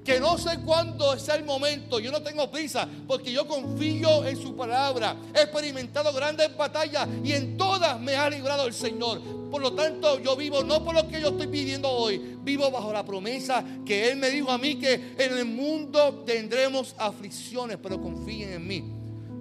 que 0.07 0.21
no 0.21 0.39
sé 0.39 0.61
cuándo 0.65 1.13
es 1.15 1.29
el 1.29 1.45
momento. 1.45 1.99
Yo 1.99 2.13
no 2.13 2.23
tengo 2.23 2.49
prisa 2.49 2.89
porque 3.09 3.33
yo 3.33 3.47
confío 3.47 4.25
en 4.25 4.41
su 4.41 4.55
palabra. 4.55 5.17
He 5.35 5.43
experimentado 5.43 6.13
grandes 6.13 6.57
batallas 6.57 7.09
y 7.25 7.33
en 7.33 7.57
todas 7.57 8.01
me 8.01 8.15
ha 8.15 8.31
librado 8.31 8.69
el 8.69 8.73
Señor. 8.73 9.21
Por 9.51 9.61
lo 9.61 9.73
tanto, 9.73 10.21
yo 10.21 10.37
vivo 10.37 10.63
no 10.63 10.85
por 10.85 10.95
lo 10.95 11.09
que 11.09 11.21
yo 11.21 11.31
estoy 11.31 11.49
pidiendo 11.49 11.91
hoy, 11.91 12.37
vivo 12.43 12.71
bajo 12.71 12.93
la 12.93 13.05
promesa 13.05 13.65
que 13.85 14.11
Él 14.11 14.17
me 14.17 14.31
dijo 14.31 14.51
a 14.51 14.59
mí 14.59 14.77
que 14.77 15.15
en 15.19 15.39
el 15.39 15.45
mundo 15.45 16.23
tendremos 16.25 16.95
aflicciones, 16.99 17.79
pero 17.83 18.01
confíen 18.01 18.53
en 18.53 18.67
mí, 18.67 18.85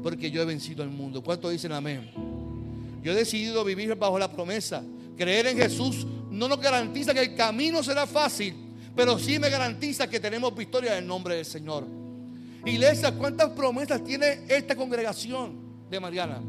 porque 0.01 0.31
yo 0.31 0.41
he 0.41 0.45
vencido 0.45 0.83
el 0.83 0.89
mundo. 0.89 1.21
¿Cuántos 1.21 1.51
dicen 1.51 1.71
amén? 1.73 2.11
Yo 3.03 3.11
he 3.11 3.15
decidido 3.15 3.63
vivir 3.63 3.93
bajo 3.95 4.17
la 4.17 4.31
promesa. 4.31 4.83
Creer 5.15 5.47
en 5.47 5.57
Jesús 5.57 6.07
no 6.31 6.47
nos 6.47 6.59
garantiza 6.59 7.13
que 7.13 7.21
el 7.21 7.35
camino 7.35 7.83
será 7.83 8.07
fácil, 8.07 8.64
pero 8.95 9.19
sí 9.19 9.39
me 9.39 9.49
garantiza 9.49 10.07
que 10.09 10.19
tenemos 10.19 10.55
victoria 10.55 10.93
en 10.93 11.03
el 11.03 11.07
nombre 11.07 11.35
del 11.35 11.45
Señor. 11.45 11.85
Iglesia, 12.65 13.11
¿cuántas 13.11 13.49
promesas 13.51 14.03
tiene 14.03 14.45
esta 14.47 14.75
congregación 14.75 15.87
de 15.89 15.99
Mariana? 15.99 16.41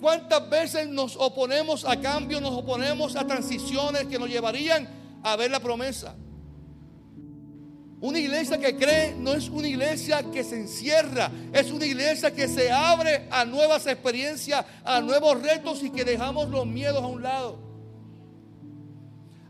¿Cuántas 0.00 0.48
veces 0.48 0.88
nos 0.88 1.16
oponemos 1.16 1.84
a 1.84 2.00
cambios, 2.00 2.40
nos 2.40 2.52
oponemos 2.52 3.14
a 3.14 3.26
transiciones 3.26 4.06
que 4.06 4.18
nos 4.18 4.28
llevarían 4.28 4.88
a 5.22 5.36
ver 5.36 5.50
la 5.50 5.60
promesa? 5.60 6.16
Una 8.00 8.18
iglesia 8.18 8.58
que 8.58 8.76
cree 8.76 9.14
no 9.14 9.32
es 9.32 9.48
una 9.48 9.68
iglesia 9.68 10.24
que 10.32 10.42
se 10.42 10.56
encierra, 10.56 11.30
es 11.52 11.70
una 11.70 11.86
iglesia 11.86 12.34
que 12.34 12.48
se 12.48 12.72
abre 12.72 13.28
a 13.30 13.44
nuevas 13.44 13.86
experiencias, 13.86 14.64
a 14.82 15.00
nuevos 15.00 15.40
retos 15.40 15.84
y 15.84 15.90
que 15.90 16.04
dejamos 16.04 16.48
los 16.48 16.66
miedos 16.66 17.00
a 17.00 17.06
un 17.06 17.22
lado. 17.22 17.58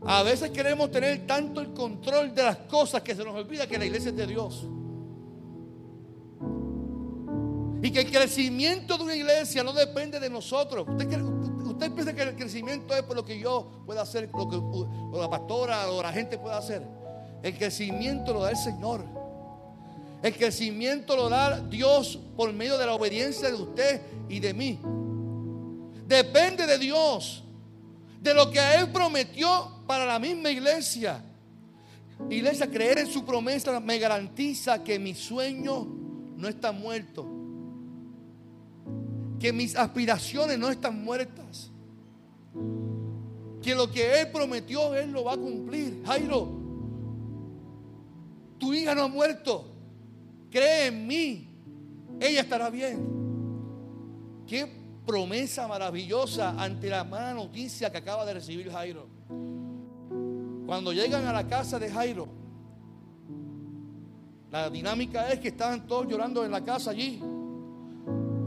A 0.05 0.21
veces 0.23 0.51
queremos 0.51 0.91
tener 0.91 1.25
tanto 1.25 1.61
el 1.61 1.73
control 1.73 2.35
de 2.35 2.43
las 2.43 2.57
cosas 2.57 3.01
que 3.01 3.15
se 3.15 3.23
nos 3.23 3.35
olvida 3.35 3.67
que 3.67 3.77
la 3.77 3.85
iglesia 3.85 4.09
es 4.09 4.17
de 4.17 4.27
Dios. 4.27 4.67
Y 7.81 7.91
que 7.91 8.01
el 8.01 8.11
crecimiento 8.11 8.97
de 8.97 9.03
una 9.03 9.15
iglesia 9.15 9.63
no 9.63 9.73
depende 9.73 10.19
de 10.19 10.29
nosotros. 10.29 10.87
Usted, 10.87 11.91
piensa 11.93 12.13
que 12.13 12.21
el 12.21 12.35
crecimiento 12.35 12.95
es 12.95 13.03
por 13.03 13.15
lo 13.15 13.25
que 13.25 13.39
yo 13.39 13.83
pueda 13.85 14.01
hacer, 14.01 14.29
lo 14.33 14.49
que 14.49 15.19
la 15.19 15.29
pastora 15.29 15.89
o 15.89 16.01
la 16.01 16.11
gente 16.11 16.37
pueda 16.37 16.57
hacer. 16.57 16.85
El 17.41 17.57
crecimiento 17.57 18.33
lo 18.33 18.41
da 18.41 18.51
el 18.51 18.57
Señor. 18.57 19.05
El 20.21 20.33
crecimiento 20.33 21.15
lo 21.17 21.27
da 21.27 21.59
Dios 21.59 22.17
por 22.37 22.51
medio 22.53 22.77
de 22.77 22.85
la 22.85 22.93
obediencia 22.93 23.49
de 23.49 23.55
usted 23.55 24.01
y 24.29 24.39
de 24.39 24.53
mí. 24.53 24.79
Depende 26.07 26.65
de 26.65 26.77
Dios. 26.77 27.42
De 28.23 28.33
lo 28.33 28.49
que 28.49 28.59
Él 28.59 28.89
prometió 28.89 29.83
para 29.85 30.05
la 30.05 30.17
misma 30.17 30.49
iglesia. 30.49 31.21
Iglesia, 32.29 32.71
creer 32.71 32.99
en 32.99 33.07
su 33.07 33.25
promesa 33.25 33.77
me 33.81 33.99
garantiza 33.99 34.81
que 34.81 34.97
mi 34.97 35.13
sueño 35.13 35.85
no 36.37 36.47
está 36.47 36.71
muerto. 36.71 37.27
Que 39.39 39.51
mis 39.51 39.75
aspiraciones 39.75 40.57
no 40.57 40.69
están 40.69 41.03
muertas. 41.03 41.69
Que 43.61 43.75
lo 43.75 43.91
que 43.91 44.21
Él 44.21 44.31
prometió, 44.31 44.95
Él 44.95 45.11
lo 45.11 45.25
va 45.25 45.33
a 45.33 45.37
cumplir. 45.37 46.01
Jairo, 46.05 46.47
tu 48.57 48.73
hija 48.73 48.95
no 48.95 49.03
ha 49.03 49.07
muerto. 49.09 49.65
Cree 50.49 50.87
en 50.87 51.05
mí. 51.05 51.49
Ella 52.21 52.39
estará 52.39 52.69
bien. 52.69 53.05
Qué 54.47 54.82
promesa 55.05 55.67
maravillosa 55.67 56.55
ante 56.61 56.89
la 56.89 57.03
mala 57.03 57.33
noticia 57.33 57.91
que 57.91 57.97
acaba 57.97 58.25
de 58.25 58.33
recibir 58.35 58.71
Jairo. 58.71 59.07
Cuando 60.65 60.93
llegan 60.93 61.25
a 61.27 61.33
la 61.33 61.47
casa 61.47 61.77
de 61.77 61.89
Jairo, 61.89 62.27
la 64.51 64.69
dinámica 64.69 65.31
es 65.31 65.39
que 65.39 65.49
estaban 65.49 65.87
todos 65.87 66.07
llorando 66.07 66.45
en 66.45 66.51
la 66.51 66.63
casa 66.63 66.91
allí. 66.91 67.21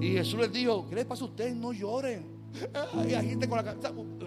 Y 0.01 0.13
Jesús 0.13 0.39
les 0.39 0.53
dijo, 0.53 0.87
¿qué 0.89 0.95
les 0.95 1.05
pasa 1.05 1.25
a 1.25 1.27
ustedes? 1.27 1.55
No 1.55 1.73
lloren. 1.73 2.37
Y 3.07 3.11
la 3.11 3.23
gente 3.23 3.49
con 3.49 3.65
la 3.65 3.73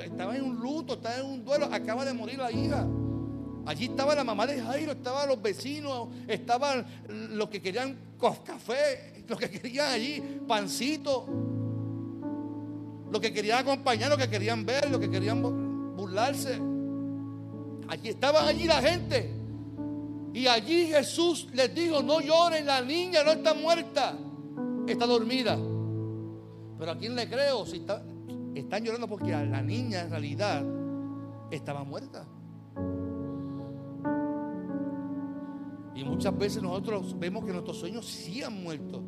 estaba 0.03 0.35
en 0.35 0.43
un 0.43 0.59
luto, 0.59 0.93
estaba 0.93 1.17
en 1.17 1.25
un 1.25 1.43
duelo, 1.43 1.65
acaba 1.71 2.05
de 2.05 2.13
morir 2.13 2.37
la 2.37 2.51
hija. 2.51 2.85
Allí 3.65 3.85
estaba 3.85 4.15
la 4.15 4.23
mamá 4.23 4.47
de 4.47 4.61
Jairo, 4.61 4.93
estaban 4.93 5.27
los 5.27 5.41
vecinos, 5.41 6.09
estaban 6.27 6.85
los 7.07 7.49
que 7.49 7.61
querían 7.61 7.97
café, 8.45 9.23
los 9.27 9.39
que 9.39 9.49
querían 9.49 9.91
allí 9.91 10.21
pancito, 10.47 11.27
los 13.11 13.21
que 13.21 13.33
querían 13.33 13.59
acompañar, 13.59 14.09
los 14.09 14.17
que 14.17 14.29
querían 14.29 14.65
ver, 14.65 14.89
los 14.89 14.99
que 14.99 15.09
querían 15.09 15.41
burlarse. 15.95 16.59
Allí 17.87 18.09
estaban 18.09 18.47
allí 18.47 18.65
la 18.65 18.81
gente. 18.81 19.35
Y 20.33 20.47
allí 20.47 20.87
Jesús 20.87 21.47
les 21.53 21.73
dijo, 21.73 22.03
no 22.03 22.21
lloren, 22.21 22.65
la 22.65 22.81
niña 22.81 23.23
no 23.23 23.31
está 23.31 23.53
muerta, 23.53 24.15
está 24.87 25.05
dormida. 25.05 25.57
Pero 26.77 26.91
a 26.91 26.97
quién 26.97 27.15
le 27.15 27.27
creo 27.27 27.65
si 27.65 27.83
están 28.55 28.83
llorando 28.83 29.07
porque 29.07 29.31
la 29.31 29.61
niña 29.61 30.01
en 30.01 30.09
realidad 30.11 30.63
estaba 31.51 31.83
muerta. 31.83 32.27
Y 35.95 36.03
muchas 36.03 36.37
veces 36.37 36.63
nosotros 36.63 37.17
vemos 37.19 37.43
que 37.43 37.51
nuestros 37.51 37.77
sueños 37.77 38.05
sí 38.05 38.41
han 38.41 38.63
muerto, 38.63 39.03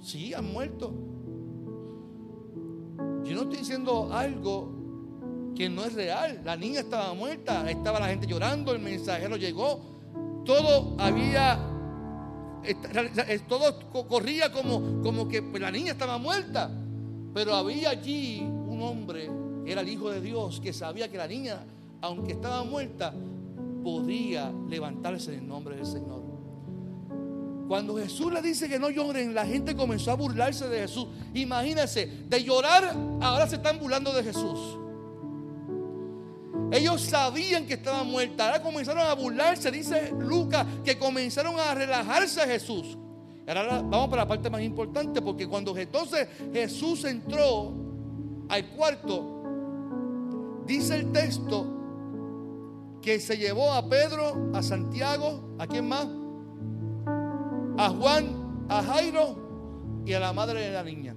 sí 0.00 0.32
han 0.32 0.50
muerto. 0.50 1.11
Yo 3.24 3.34
no 3.34 3.42
estoy 3.42 3.58
diciendo 3.58 4.08
algo 4.12 4.72
que 5.54 5.68
no 5.68 5.84
es 5.84 5.94
real. 5.94 6.40
La 6.44 6.56
niña 6.56 6.80
estaba 6.80 7.14
muerta, 7.14 7.70
estaba 7.70 8.00
la 8.00 8.08
gente 8.08 8.26
llorando, 8.26 8.72
el 8.72 8.80
mensajero 8.80 9.36
llegó, 9.36 9.80
todo 10.44 10.94
había, 10.98 11.58
todo 13.48 13.78
corría 14.08 14.50
como, 14.50 15.02
como 15.02 15.28
que 15.28 15.42
pues, 15.42 15.62
la 15.62 15.70
niña 15.70 15.92
estaba 15.92 16.18
muerta, 16.18 16.70
pero 17.34 17.54
había 17.54 17.90
allí 17.90 18.40
un 18.42 18.82
hombre 18.82 19.30
era 19.66 19.80
el 19.80 19.88
Hijo 19.88 20.10
de 20.10 20.20
Dios, 20.20 20.60
que 20.60 20.72
sabía 20.72 21.10
que 21.10 21.16
la 21.16 21.26
niña, 21.26 21.64
aunque 22.00 22.32
estaba 22.32 22.64
muerta, 22.64 23.14
podía 23.82 24.52
levantarse 24.68 25.34
en 25.34 25.40
el 25.40 25.48
nombre 25.48 25.76
del 25.76 25.86
Señor. 25.86 26.21
Cuando 27.68 27.96
Jesús 27.96 28.32
le 28.32 28.42
dice 28.42 28.68
que 28.68 28.78
no 28.78 28.90
lloren, 28.90 29.34
la 29.34 29.46
gente 29.46 29.74
comenzó 29.74 30.10
a 30.10 30.14
burlarse 30.14 30.68
de 30.68 30.80
Jesús. 30.80 31.06
Imagínense, 31.34 32.06
de 32.28 32.44
llorar, 32.44 32.94
ahora 33.20 33.46
se 33.46 33.56
están 33.56 33.78
burlando 33.78 34.12
de 34.12 34.22
Jesús. 34.22 34.78
Ellos 36.72 37.02
sabían 37.02 37.66
que 37.66 37.74
estaba 37.74 38.02
muerta. 38.02 38.46
Ahora 38.46 38.62
comenzaron 38.62 39.06
a 39.06 39.14
burlarse. 39.14 39.70
Dice 39.70 40.10
Lucas 40.18 40.66
que 40.84 40.98
comenzaron 40.98 41.58
a 41.60 41.74
relajarse 41.74 42.40
a 42.40 42.46
Jesús. 42.46 42.96
Ahora 43.46 43.82
vamos 43.82 44.08
para 44.08 44.22
la 44.22 44.28
parte 44.28 44.48
más 44.48 44.62
importante, 44.62 45.20
porque 45.20 45.46
cuando 45.46 45.76
entonces 45.76 46.28
Jesús 46.52 47.04
entró 47.04 47.74
al 48.48 48.66
cuarto, 48.70 50.62
dice 50.64 50.94
el 50.94 51.12
texto 51.12 51.66
que 53.02 53.18
se 53.18 53.36
llevó 53.36 53.72
a 53.72 53.86
Pedro, 53.88 54.50
a 54.54 54.62
Santiago, 54.62 55.56
¿a 55.58 55.66
quién 55.66 55.88
más? 55.88 56.06
A 57.82 57.88
Juan, 57.88 58.66
a 58.68 58.80
Jairo 58.80 60.02
y 60.06 60.12
a 60.12 60.20
la 60.20 60.32
madre 60.32 60.60
de 60.60 60.72
la 60.72 60.84
niña. 60.84 61.16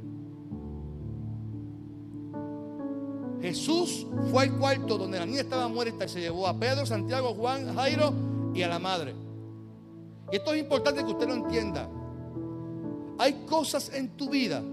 Jesús 3.39 4.07
fue 4.31 4.45
al 4.45 4.57
cuarto 4.57 4.97
donde 4.97 5.19
la 5.19 5.27
niña 5.27 5.41
estaba 5.41 5.67
muerta 5.67 6.05
y 6.05 6.09
se 6.09 6.21
llevó 6.21 6.47
a 6.47 6.57
Pedro, 6.57 6.83
Santiago, 6.87 7.35
Juan, 7.35 7.71
Jairo 7.75 8.11
y 8.55 8.63
a 8.63 8.67
la 8.67 8.79
madre. 8.79 9.13
Y 10.31 10.37
esto 10.37 10.55
es 10.55 10.61
importante 10.63 11.05
que 11.05 11.11
usted 11.11 11.27
lo 11.27 11.35
entienda. 11.35 11.87
Hay 13.19 13.45
cosas 13.45 13.91
en 13.93 14.17
tu 14.17 14.31
vida 14.31 14.63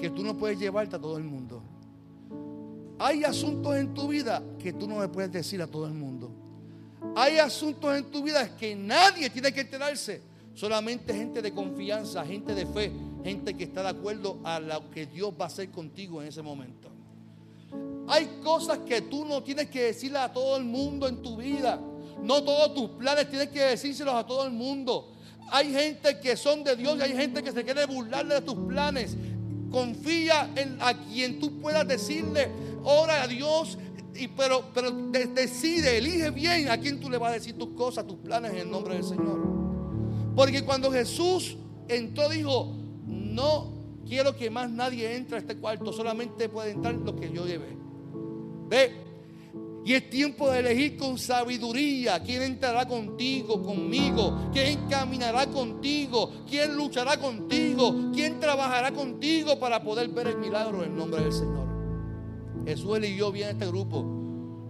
que 0.00 0.10
tú 0.10 0.24
no 0.24 0.36
puedes 0.36 0.58
llevarte 0.58 0.96
a 0.96 1.00
todo 1.00 1.16
el 1.16 1.22
mundo. 1.22 1.62
Hay 2.98 3.22
asuntos 3.22 3.76
en 3.76 3.94
tu 3.94 4.08
vida 4.08 4.42
que 4.58 4.72
tú 4.72 4.88
no 4.88 5.00
le 5.00 5.06
puedes 5.06 5.30
decir 5.30 5.62
a 5.62 5.68
todo 5.68 5.86
el 5.86 5.94
mundo. 5.94 6.32
Hay 7.14 7.38
asuntos 7.38 7.96
en 7.96 8.10
tu 8.10 8.24
vida 8.24 8.56
que 8.56 8.74
nadie 8.74 9.30
tiene 9.30 9.52
que 9.52 9.60
enterarse. 9.60 10.33
Solamente 10.54 11.12
gente 11.12 11.42
de 11.42 11.52
confianza, 11.52 12.24
gente 12.24 12.54
de 12.54 12.64
fe, 12.64 12.92
gente 13.24 13.54
que 13.54 13.64
está 13.64 13.82
de 13.82 13.88
acuerdo 13.88 14.38
a 14.44 14.60
lo 14.60 14.90
que 14.90 15.06
Dios 15.06 15.32
va 15.38 15.44
a 15.44 15.48
hacer 15.48 15.70
contigo 15.70 16.22
en 16.22 16.28
ese 16.28 16.42
momento. 16.42 16.88
Hay 18.06 18.40
cosas 18.42 18.78
que 18.78 19.02
tú 19.02 19.24
no 19.24 19.42
tienes 19.42 19.68
que 19.68 19.84
decirle 19.84 20.18
a 20.18 20.32
todo 20.32 20.56
el 20.56 20.64
mundo 20.64 21.08
en 21.08 21.22
tu 21.22 21.36
vida. 21.36 21.80
No 22.22 22.42
todos 22.44 22.74
tus 22.74 22.90
planes 22.90 23.28
tienes 23.28 23.48
que 23.48 23.60
decírselos 23.62 24.14
a 24.14 24.24
todo 24.24 24.46
el 24.46 24.52
mundo. 24.52 25.12
Hay 25.50 25.72
gente 25.72 26.20
que 26.20 26.36
son 26.36 26.62
de 26.62 26.76
Dios 26.76 26.98
y 26.98 27.02
hay 27.02 27.12
gente 27.12 27.42
que 27.42 27.50
se 27.50 27.64
quiere 27.64 27.84
burlar 27.86 28.26
de 28.26 28.40
tus 28.40 28.54
planes. 28.54 29.16
Confía 29.70 30.50
en 30.54 30.78
a 30.80 30.94
quien 30.94 31.40
tú 31.40 31.58
puedas 31.60 31.86
decirle, 31.88 32.48
ora 32.84 33.22
a 33.22 33.26
Dios, 33.26 33.76
y, 34.14 34.28
pero, 34.28 34.66
pero 34.72 34.92
decide, 34.92 35.98
elige 35.98 36.30
bien 36.30 36.68
a 36.68 36.78
quien 36.78 37.00
tú 37.00 37.10
le 37.10 37.18
vas 37.18 37.32
a 37.32 37.34
decir 37.34 37.58
tus 37.58 37.70
cosas, 37.70 38.06
tus 38.06 38.18
planes 38.18 38.52
en 38.52 38.58
el 38.58 38.70
nombre 38.70 38.94
del 38.94 39.04
Señor. 39.04 39.63
Porque 40.34 40.64
cuando 40.64 40.90
Jesús 40.90 41.56
entró, 41.88 42.28
dijo, 42.28 42.72
no 43.06 43.72
quiero 44.06 44.36
que 44.36 44.50
más 44.50 44.70
nadie 44.70 45.16
entre 45.16 45.36
a 45.36 45.40
este 45.40 45.56
cuarto, 45.56 45.92
solamente 45.92 46.48
puede 46.48 46.72
entrar 46.72 46.94
lo 46.94 47.14
que 47.14 47.30
yo 47.30 47.46
lleve. 47.46 47.76
Ve, 48.68 49.04
y 49.84 49.92
es 49.92 50.08
tiempo 50.08 50.50
de 50.50 50.60
elegir 50.60 50.96
con 50.96 51.18
sabiduría 51.18 52.22
quién 52.22 52.42
entrará 52.42 52.88
contigo, 52.88 53.62
conmigo, 53.62 54.48
quién 54.50 54.88
caminará 54.88 55.46
contigo, 55.46 56.32
quién 56.48 56.74
luchará 56.74 57.18
contigo, 57.18 58.10
quién 58.14 58.40
trabajará 58.40 58.92
contigo 58.92 59.58
para 59.58 59.82
poder 59.82 60.08
ver 60.08 60.28
el 60.28 60.38
milagro 60.38 60.82
en 60.82 60.96
nombre 60.96 61.22
del 61.22 61.32
Señor. 61.32 61.68
Jesús 62.64 62.96
eligió 62.96 63.30
bien 63.30 63.50
este 63.50 63.66
grupo. 63.66 64.02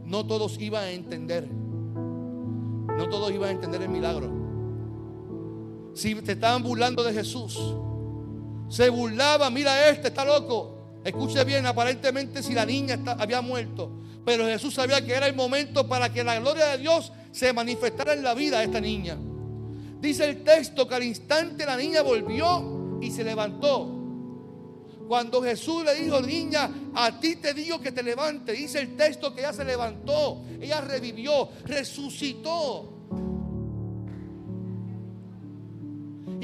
No 0.05 0.27
todos 0.27 0.61
iban 0.61 0.83
a 0.83 0.91
entender. 0.91 1.49
No 1.49 3.09
todos 3.09 3.31
iban 3.33 3.51
a 3.51 3.53
entender 3.53 3.83
el 3.83 3.89
milagro. 3.89 4.44
Si 5.95 6.15
te 6.17 6.33
estaban 6.33 6.63
burlando 6.63 7.03
de 7.05 7.13
Jesús, 7.13 7.59
se 8.69 8.89
burlaba, 8.89 9.49
mira 9.51 9.89
este, 9.89 10.09
está 10.09 10.25
loco. 10.25 11.01
Escuche 11.05 11.45
bien, 11.45 11.67
aparentemente 11.67 12.43
si 12.43 12.55
la 12.55 12.65
niña 12.65 12.99
había 13.19 13.41
muerto, 13.43 13.91
pero 14.25 14.47
Jesús 14.47 14.75
sabía 14.75 15.05
que 15.05 15.13
era 15.13 15.27
el 15.27 15.35
momento 15.35 15.87
para 15.87 16.13
que 16.13 16.25
la 16.25 16.41
gloria 16.41 16.69
de 16.69 16.79
Dios 16.79 17.13
se 17.31 17.53
manifestara 17.53 18.15
en 18.15 18.23
la 18.23 18.35
vida 18.35 18.59
de 18.59 18.65
esta 18.65 18.81
niña. 18.81 19.19
Dice 20.01 20.25
el 20.25 20.43
texto 20.43 20.89
que 20.89 20.95
al 20.95 21.03
instante 21.03 21.67
la 21.67 21.77
niña 21.77 22.03
volvió 22.03 22.99
y 23.01 23.11
se 23.11 23.23
levantó. 23.23 23.91
Cuando 25.07 25.43
Jesús 25.43 25.85
le 25.85 25.95
dijo, 25.95 26.21
niña, 26.21 26.71
a 26.95 27.21
ti 27.21 27.37
te 27.37 27.53
digo 27.53 27.81
que 27.81 27.93
te 27.93 28.03
levante. 28.03 28.53
Dice 28.53 28.81
el 28.81 28.97
texto 28.97 29.35
que 29.35 29.41
ella 29.43 29.53
se 29.53 29.65
levantó, 29.65 30.43
ella 30.61 30.81
revivió, 30.81 31.49
resucitó. 31.67 32.94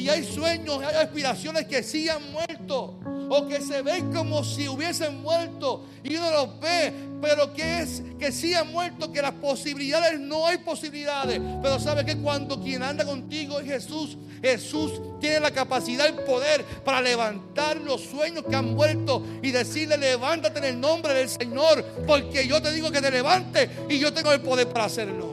Y 0.00 0.08
hay 0.08 0.24
sueños, 0.24 0.82
hay 0.82 0.96
aspiraciones 0.96 1.66
que 1.66 1.82
sí 1.82 2.08
han 2.08 2.32
muerto 2.32 2.98
o 3.28 3.46
que 3.46 3.60
se 3.60 3.82
ven 3.82 4.10
como 4.10 4.42
si 4.42 4.66
hubiesen 4.66 5.20
muerto 5.20 5.84
y 6.02 6.16
uno 6.16 6.30
los 6.30 6.58
ve, 6.58 6.90
pero 7.20 7.52
que 7.52 7.80
es 7.80 8.02
que 8.18 8.32
sí 8.32 8.54
han 8.54 8.72
muerto, 8.72 9.12
que 9.12 9.20
las 9.20 9.32
posibilidades 9.32 10.18
no 10.18 10.46
hay 10.46 10.56
posibilidades. 10.56 11.38
Pero 11.62 11.78
sabe 11.78 12.06
que 12.06 12.16
cuando 12.16 12.58
quien 12.62 12.82
anda 12.82 13.04
contigo 13.04 13.60
es 13.60 13.66
Jesús, 13.66 14.16
Jesús 14.42 15.02
tiene 15.20 15.40
la 15.40 15.50
capacidad, 15.50 16.06
el 16.06 16.14
poder 16.24 16.64
para 16.82 17.02
levantar 17.02 17.76
los 17.76 18.00
sueños 18.00 18.44
que 18.48 18.56
han 18.56 18.74
muerto 18.74 19.22
y 19.42 19.50
decirle, 19.50 19.98
levántate 19.98 20.60
en 20.60 20.64
el 20.64 20.80
nombre 20.80 21.12
del 21.12 21.28
Señor, 21.28 21.84
porque 22.06 22.48
yo 22.48 22.62
te 22.62 22.72
digo 22.72 22.90
que 22.90 23.02
te 23.02 23.10
levantes 23.10 23.68
y 23.90 23.98
yo 23.98 24.14
tengo 24.14 24.32
el 24.32 24.40
poder 24.40 24.66
para 24.68 24.86
hacerlo. 24.86 25.30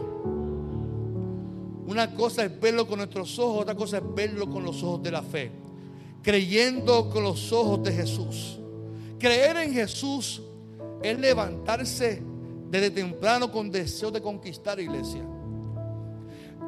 Una 1.88 2.14
cosa 2.14 2.46
es 2.46 2.60
verlo 2.60 2.86
con 2.88 2.98
nuestros 3.00 3.40
ojos, 3.40 3.64
otra 3.64 3.76
cosa 3.76 3.98
es 3.98 4.04
verlo 4.14 4.50
con 4.50 4.64
los 4.64 4.84
ojos 4.84 5.02
de 5.02 5.12
la 5.12 5.22
fe 5.24 5.52
creyendo 6.28 7.10
con 7.10 7.24
los 7.24 7.54
ojos 7.54 7.82
de 7.84 7.94
Jesús. 7.94 8.60
Creer 9.18 9.56
en 9.56 9.72
Jesús 9.72 10.42
es 11.02 11.18
levantarse 11.18 12.22
desde 12.70 12.92
temprano 12.92 13.50
con 13.50 13.72
deseo 13.72 14.12
de 14.12 14.22
conquistar 14.22 14.78
iglesia. 14.78 15.26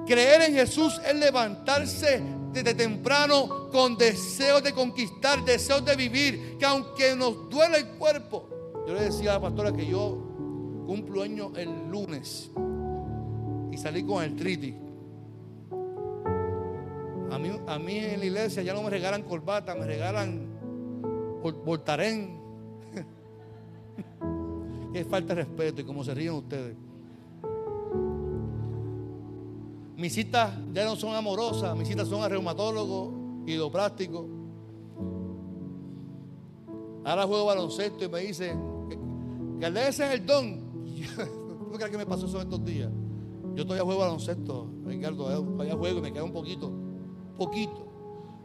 Creer 0.08 0.43
en 0.43 0.53
Jesús 0.53 1.01
es 1.05 1.13
levantarse 1.13 2.21
desde 2.53 2.73
temprano 2.73 3.69
con 3.69 3.97
deseos 3.97 4.63
de 4.63 4.71
conquistar, 4.71 5.43
deseos 5.43 5.84
de 5.84 5.97
vivir, 5.97 6.55
que 6.58 6.65
aunque 6.65 7.13
nos 7.13 7.49
duele 7.49 7.79
el 7.79 7.88
cuerpo, 7.97 8.47
yo 8.88 8.93
le 8.93 9.01
decía 9.01 9.32
a 9.32 9.34
la 9.34 9.41
pastora 9.41 9.73
que 9.73 9.86
yo 9.86 10.84
cumplo 10.88 11.21
año 11.21 11.51
el 11.58 11.89
lunes 11.89 12.49
y 13.73 13.77
salí 13.77 14.03
con 14.05 14.23
el 14.23 14.38
triti. 14.38 14.88
A 17.32 17.38
mí, 17.38 17.98
en 17.98 18.20
la 18.20 18.26
iglesia 18.26 18.63
ya 18.63 18.74
no 18.74 18.82
me 18.82 18.89
regalan 18.89 19.22
corbata, 19.22 19.76
me 19.76 19.86
regalan 19.86 20.48
voltarén. 21.63 22.39
es 24.94 25.08
falta 25.08 25.36
de 25.36 25.44
respeto 25.44 25.82
y 25.82 25.84
como 25.84 26.04
se 26.04 26.15
ríen 26.15 26.34
ustedes. 26.34 26.76
Mis 29.96 30.13
citas 30.13 30.54
ya 30.74 30.86
no 30.86 30.96
son 30.96 31.13
amorosas, 31.13 31.78
mis 31.78 31.88
citas 31.88 32.08
son 32.08 32.24
a 32.24 32.30
reumatólogo, 32.30 33.44
hidroplástico. 33.46 34.28
Ahora 37.06 37.28
juego 37.28 37.46
baloncesto 37.46 38.06
y 38.06 38.10
me 38.10 38.20
dice 38.22 38.56
que 39.60 39.68
ese 39.68 40.06
es 40.06 40.13
el 40.13 40.26
don. 40.26 40.84
¿Tú 41.70 41.76
crees 41.76 41.92
que 41.92 41.98
me 41.98 42.08
pasó 42.08 42.26
eso 42.26 42.42
estos 42.42 42.65
días? 42.65 42.89
Yo 43.54 43.65
todavía 43.65 43.84
juego 43.84 44.02
baloncesto, 44.02 44.68
Ricardo, 44.86 45.18
todavía 45.18 45.76
juego 45.76 46.00
y 46.00 46.02
me 46.02 46.12
queda 46.12 46.24
un 46.24 46.34
poquito 46.34 46.88
poquito. 47.39 47.88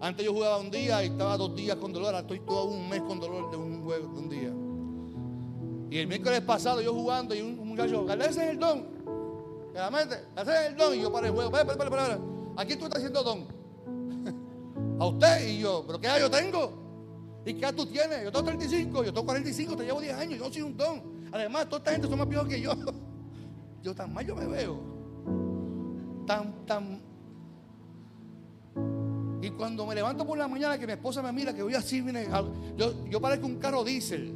Antes 0.00 0.24
yo 0.24 0.32
jugaba 0.32 0.58
un 0.58 0.70
día 0.70 1.02
y 1.02 1.08
estaba 1.08 1.36
dos 1.36 1.54
días 1.54 1.76
con 1.76 1.92
dolor. 1.92 2.08
Ahora 2.08 2.20
estoy 2.20 2.40
todo 2.40 2.66
un 2.66 2.88
mes 2.88 3.02
con 3.02 3.20
dolor 3.20 3.50
de 3.50 3.56
un 3.56 3.82
juego 3.82 4.08
de 4.08 4.18
un 4.18 4.28
día. 4.28 4.52
Y 5.90 5.98
el 5.98 6.06
miércoles 6.06 6.40
pasado 6.40 6.80
yo 6.80 6.94
jugando 6.94 7.34
y 7.34 7.42
un, 7.42 7.68
muchacho, 7.68 8.06
ese 8.10 8.44
es 8.44 8.50
el 8.50 8.58
don. 8.58 8.86
Realmente, 9.72 10.16
ese 10.36 10.52
es 10.52 10.70
el 10.70 10.76
don. 10.76 10.94
Y 10.94 11.02
yo 11.02 11.12
para 11.12 11.26
el 11.26 11.32
juego, 11.32 11.50
para, 11.50 11.64
para, 11.66 11.90
para, 11.90 12.18
Aquí 12.56 12.76
tú 12.76 12.84
estás 12.84 12.98
haciendo 12.98 13.22
don. 13.22 13.46
A 15.00 15.06
usted 15.06 15.48
y 15.48 15.58
yo, 15.58 15.84
pero 15.86 16.00
¿qué 16.00 16.06
edad 16.06 16.20
yo 16.20 16.30
tengo? 16.30 16.72
¿Y 17.44 17.54
qué 17.54 17.60
edad 17.60 17.74
tú 17.74 17.86
tienes? 17.86 18.24
Yo 18.24 18.32
tengo 18.32 18.44
35, 18.44 19.04
yo 19.04 19.12
tengo 19.12 19.26
45, 19.26 19.76
te 19.76 19.84
llevo 19.84 20.00
10 20.00 20.14
años, 20.14 20.38
yo 20.38 20.52
soy 20.52 20.62
un 20.62 20.76
don. 20.76 21.02
Además, 21.32 21.68
toda 21.68 21.78
esta 21.78 21.92
gente 21.92 22.08
son 22.08 22.18
más 22.18 22.28
viejos 22.28 22.48
que 22.48 22.60
yo. 22.60 22.72
Yo 23.82 23.94
tan 23.94 24.14
mal 24.14 24.24
yo 24.26 24.34
me 24.34 24.46
veo. 24.46 24.80
Tan, 26.26 26.64
tan 26.64 27.02
y 29.44 29.50
cuando 29.50 29.86
me 29.86 29.94
levanto 29.94 30.26
por 30.26 30.38
la 30.38 30.48
mañana, 30.48 30.78
que 30.78 30.86
mi 30.86 30.92
esposa 30.94 31.20
me 31.20 31.30
mira, 31.30 31.52
que 31.52 31.62
voy 31.62 31.74
así, 31.74 32.02
yo, 32.78 33.04
yo 33.10 33.20
parezco 33.20 33.46
un 33.46 33.56
carro 33.56 33.84
diésel. 33.84 34.32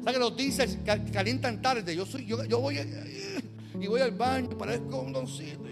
¿Sabes 0.00 0.14
que 0.14 0.18
los 0.18 0.36
diésel 0.36 0.80
calientan 1.12 1.62
tarde? 1.62 1.94
Yo, 1.94 2.04
soy, 2.04 2.26
yo, 2.26 2.60
voy 2.60 2.78
y 3.80 3.86
voy 3.86 4.00
al 4.00 4.10
baño, 4.10 4.50
parezco 4.58 5.00
un 5.00 5.12
doncito, 5.12 5.62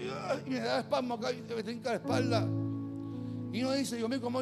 y 0.45 0.49
me 0.49 0.59
da 0.59 0.79
espasmo 0.79 1.15
acá, 1.15 1.31
y 1.31 1.53
me 1.53 1.63
trinca 1.63 1.89
la 1.89 1.95
espalda. 1.95 2.47
Y 3.51 3.61
uno 3.61 3.73
dice, 3.73 3.97
Dios 3.97 4.09
mío, 4.09 4.21
¿cómo, 4.21 4.39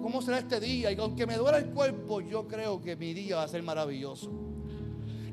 cómo, 0.00 0.22
será 0.22 0.38
este 0.38 0.58
día? 0.58 0.90
Y 0.90 0.98
aunque 0.98 1.26
me 1.26 1.36
duela 1.36 1.58
el 1.58 1.66
cuerpo, 1.66 2.20
yo 2.22 2.48
creo 2.48 2.80
que 2.80 2.96
mi 2.96 3.12
día 3.12 3.36
va 3.36 3.42
a 3.42 3.48
ser 3.48 3.62
maravilloso. 3.62 4.30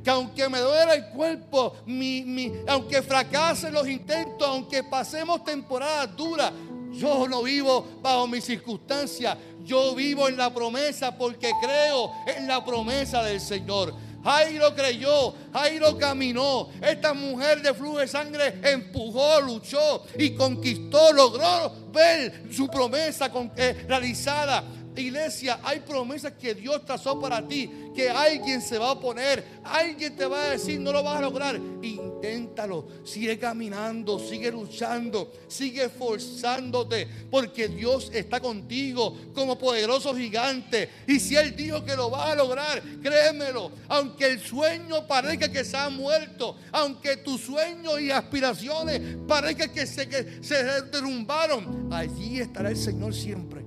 que 0.04 0.10
aunque 0.10 0.48
me 0.50 0.60
duela 0.60 0.94
el 0.94 1.08
cuerpo, 1.08 1.78
mi, 1.86 2.24
mi, 2.24 2.52
aunque 2.68 3.02
fracasen 3.02 3.74
los 3.74 3.88
intentos, 3.88 4.48
aunque 4.48 4.84
pasemos 4.84 5.44
temporadas 5.44 6.16
duras, 6.16 6.52
yo 6.96 7.28
no 7.28 7.44
vivo 7.44 7.86
bajo 8.02 8.28
mis 8.28 8.44
circunstancias. 8.44 9.38
Yo 9.64 9.96
vivo 9.96 10.28
en 10.28 10.38
la 10.38 10.54
promesa 10.54 11.18
porque 11.18 11.52
creo 11.62 12.12
en 12.28 12.48
la 12.48 12.64
promesa 12.64 13.24
del 13.24 13.40
Señor. 13.40 13.94
Jairo 14.24 14.74
creyó, 14.74 15.36
Jairo 15.54 15.98
caminó. 15.98 16.70
Esta 16.82 17.14
mujer 17.14 17.62
de 17.62 17.74
flujo 17.74 18.00
de 18.00 18.08
sangre 18.08 18.60
empujó, 18.64 19.40
luchó 19.42 20.04
y 20.18 20.32
conquistó, 20.32 21.14
logró 21.14 21.72
ver 21.92 22.46
su 22.52 22.68
promesa 22.68 23.32
eh, 23.56 23.86
realizada. 23.88 24.64
Iglesia, 25.02 25.60
hay 25.64 25.82
promesas 25.82 26.34
que 26.34 26.54
Dios 26.54 26.86
trazó 26.86 27.20
para 27.20 27.46
ti, 27.46 27.70
que 27.94 28.10
alguien 28.10 28.62
se 28.62 28.78
va 28.78 28.88
a 28.88 28.92
oponer, 28.94 29.44
alguien 29.64 30.16
te 30.16 30.26
va 30.26 30.44
a 30.44 30.50
decir, 30.52 30.80
no 30.80 30.92
lo 30.92 31.04
vas 31.04 31.18
a 31.18 31.22
lograr. 31.22 31.60
Inténtalo, 31.82 32.88
sigue 33.04 33.38
caminando, 33.38 34.20
sigue 34.20 34.52
luchando, 34.52 35.32
sigue 35.48 35.86
esforzándote, 35.86 37.08
porque 37.30 37.68
Dios 37.68 38.10
está 38.14 38.40
contigo 38.40 39.18
como 39.34 39.58
poderoso 39.58 40.16
gigante. 40.16 40.90
Y 41.08 41.20
si 41.20 41.36
Él 41.36 41.56
dijo 41.56 41.84
que 41.84 41.96
lo 41.96 42.10
vas 42.10 42.32
a 42.32 42.36
lograr, 42.36 42.82
créemelo, 43.02 43.72
aunque 43.90 44.28
el 44.28 44.40
sueño 44.40 45.08
parezca 45.08 45.52
que 45.52 45.66
se 45.66 45.76
ha 45.76 45.90
muerto, 45.90 46.58
aunque 46.72 47.18
tus 47.18 47.42
sueños 47.42 48.00
y 48.00 48.12
aspiraciones 48.12 49.02
parezca 49.28 49.72
que 49.72 49.86
se, 49.86 50.08
que 50.08 50.44
se 50.44 50.64
derrumbaron, 50.84 51.90
allí 51.92 52.40
estará 52.40 52.70
el 52.70 52.78
Señor 52.78 53.14
siempre 53.14 53.65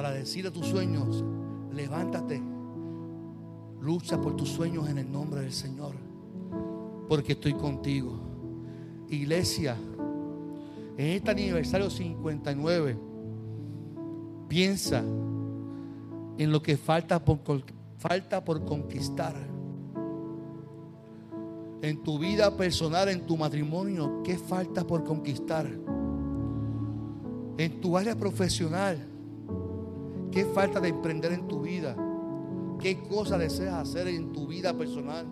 para 0.00 0.12
decir 0.12 0.46
a 0.46 0.50
tus 0.50 0.66
sueños, 0.66 1.22
levántate, 1.74 2.40
lucha 3.82 4.18
por 4.18 4.34
tus 4.34 4.48
sueños 4.48 4.88
en 4.88 4.96
el 4.96 5.12
nombre 5.12 5.42
del 5.42 5.52
Señor, 5.52 5.94
porque 7.06 7.32
estoy 7.32 7.52
contigo. 7.52 8.18
Iglesia, 9.10 9.76
en 10.96 11.06
este 11.06 11.30
aniversario 11.30 11.90
59, 11.90 12.96
piensa 14.48 15.00
en 16.38 16.50
lo 16.50 16.62
que 16.62 16.78
falta 16.78 17.22
por, 17.22 17.62
falta 17.98 18.42
por 18.42 18.64
conquistar. 18.64 19.34
En 21.82 22.02
tu 22.02 22.18
vida 22.18 22.56
personal, 22.56 23.10
en 23.10 23.26
tu 23.26 23.36
matrimonio, 23.36 24.22
¿qué 24.24 24.38
falta 24.38 24.82
por 24.82 25.04
conquistar? 25.04 25.70
En 27.58 27.80
tu 27.82 27.98
área 27.98 28.16
profesional, 28.16 29.09
¿Qué 30.30 30.44
falta 30.44 30.80
de 30.80 30.88
emprender 30.88 31.32
en 31.32 31.48
tu 31.48 31.60
vida? 31.60 31.96
¿Qué 32.78 33.02
cosa 33.02 33.36
deseas 33.36 33.74
hacer 33.74 34.08
en 34.08 34.32
tu 34.32 34.46
vida 34.46 34.72
personal? 34.72 35.26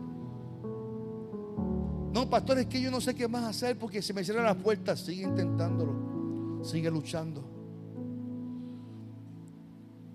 No, 2.12 2.28
pastor, 2.28 2.58
es 2.58 2.66
que 2.66 2.80
yo 2.80 2.90
no 2.90 3.00
sé 3.00 3.14
qué 3.14 3.28
más 3.28 3.44
hacer 3.44 3.78
porque 3.78 4.02
se 4.02 4.12
me 4.12 4.24
cierran 4.24 4.44
las 4.44 4.56
puertas. 4.56 5.00
Sigue 5.00 5.22
intentándolo. 5.22 6.64
Sigue 6.64 6.90
luchando. 6.90 7.44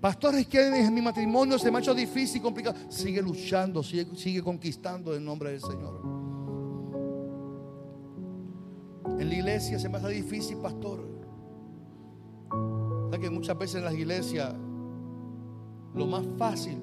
Pastor, 0.02 0.36
es 0.36 0.48
que 0.48 0.86
en 0.86 0.93
mi 0.93 1.02
matrimonio 1.02 1.58
se 1.58 1.72
me 1.72 1.78
ha 1.78 1.80
hecho 1.80 1.96
difícil 1.96 2.38
y 2.38 2.41
complicado. 2.41 2.78
Sigue 2.89 3.22
luchando, 3.22 3.82
sigue, 3.82 4.06
sigue 4.17 4.43
conquistando 4.43 5.15
en 5.15 5.24
nombre 5.24 5.52
del 5.52 5.62
Señor. 5.62 6.02
En 9.17 9.30
la 9.30 9.36
iglesia 9.36 9.80
se 9.80 9.88
me 9.88 9.98
hace 9.98 10.10
difícil, 10.10 10.58
pastor. 10.58 11.08
que 13.22 13.30
muchas 13.30 13.58
veces 13.58 13.76
en 13.78 13.86
las 13.86 13.93
iglesias 13.93 14.54
lo 15.95 16.08
más 16.08 16.25
fácil, 16.38 16.82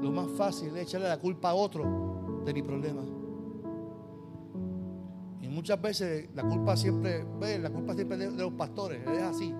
lo 0.00 0.10
más 0.10 0.30
fácil 0.32 0.76
es 0.76 0.84
echarle 0.84 1.08
la 1.08 1.18
culpa 1.18 1.50
a 1.50 1.54
otro 1.54 2.42
de 2.44 2.54
mi 2.54 2.62
problema. 2.62 3.02
Y 5.40 5.48
muchas 5.48 5.80
veces 5.80 6.28
la 6.34 6.42
culpa 6.42 6.76
siempre, 6.76 7.24
la 7.58 7.70
culpa 7.70 7.94
siempre 7.94 8.16
de, 8.16 8.30
de 8.30 8.42
los 8.42 8.52
pastores, 8.52 9.06
es 9.06 9.22
así. 9.22 9.54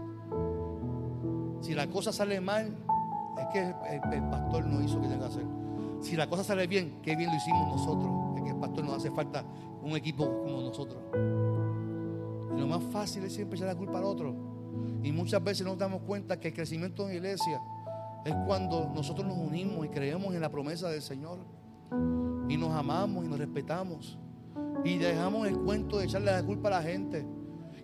Si 1.60 1.74
la 1.74 1.88
cosa 1.88 2.12
sale 2.12 2.40
mal, 2.40 2.76
es 3.38 3.46
que 3.52 3.74
el, 4.16 4.22
pastor 4.30 4.66
no 4.66 4.82
hizo 4.82 4.96
lo 4.96 5.02
que 5.02 5.08
tenga 5.08 5.20
que 5.20 5.32
hacer. 5.32 5.46
Si 6.00 6.16
la 6.16 6.28
cosa 6.28 6.42
sale 6.44 6.66
bien, 6.66 7.00
qué 7.02 7.16
bien 7.16 7.30
lo 7.30 7.36
hicimos 7.36 7.68
nosotros. 7.68 8.10
Es 8.36 8.42
que 8.42 8.50
el 8.50 8.56
pastor 8.56 8.84
nos 8.84 8.96
hace 8.96 9.10
falta 9.10 9.44
un 9.82 9.96
equipo 9.96 10.26
como 10.42 10.60
nosotros. 10.60 11.00
Y 12.54 12.60
lo 12.60 12.66
más 12.66 12.82
fácil 12.92 13.24
es 13.24 13.32
siempre 13.32 13.56
echar 13.56 13.68
la 13.68 13.76
culpa 13.76 13.98
al 13.98 14.04
otro. 14.04 14.34
Y 15.02 15.12
muchas 15.12 15.42
veces 15.42 15.66
nos 15.66 15.78
damos 15.78 16.02
cuenta 16.02 16.38
que 16.38 16.48
el 16.48 16.54
crecimiento 16.54 17.08
en 17.08 17.16
iglesia 17.16 17.60
es 18.24 18.34
cuando 18.46 18.90
nosotros 18.94 19.26
nos 19.26 19.36
unimos 19.36 19.84
y 19.84 19.88
creemos 19.88 20.34
en 20.34 20.40
la 20.40 20.50
promesa 20.50 20.88
del 20.88 21.02
Señor. 21.02 21.38
Y 22.48 22.56
nos 22.56 22.72
amamos 22.72 23.24
y 23.24 23.28
nos 23.28 23.38
respetamos. 23.38 24.18
Y 24.84 24.98
dejamos 24.98 25.48
el 25.48 25.58
cuento 25.58 25.98
de 25.98 26.04
echarle 26.04 26.32
la 26.32 26.42
culpa 26.42 26.68
a 26.68 26.72
la 26.72 26.82
gente. 26.82 27.26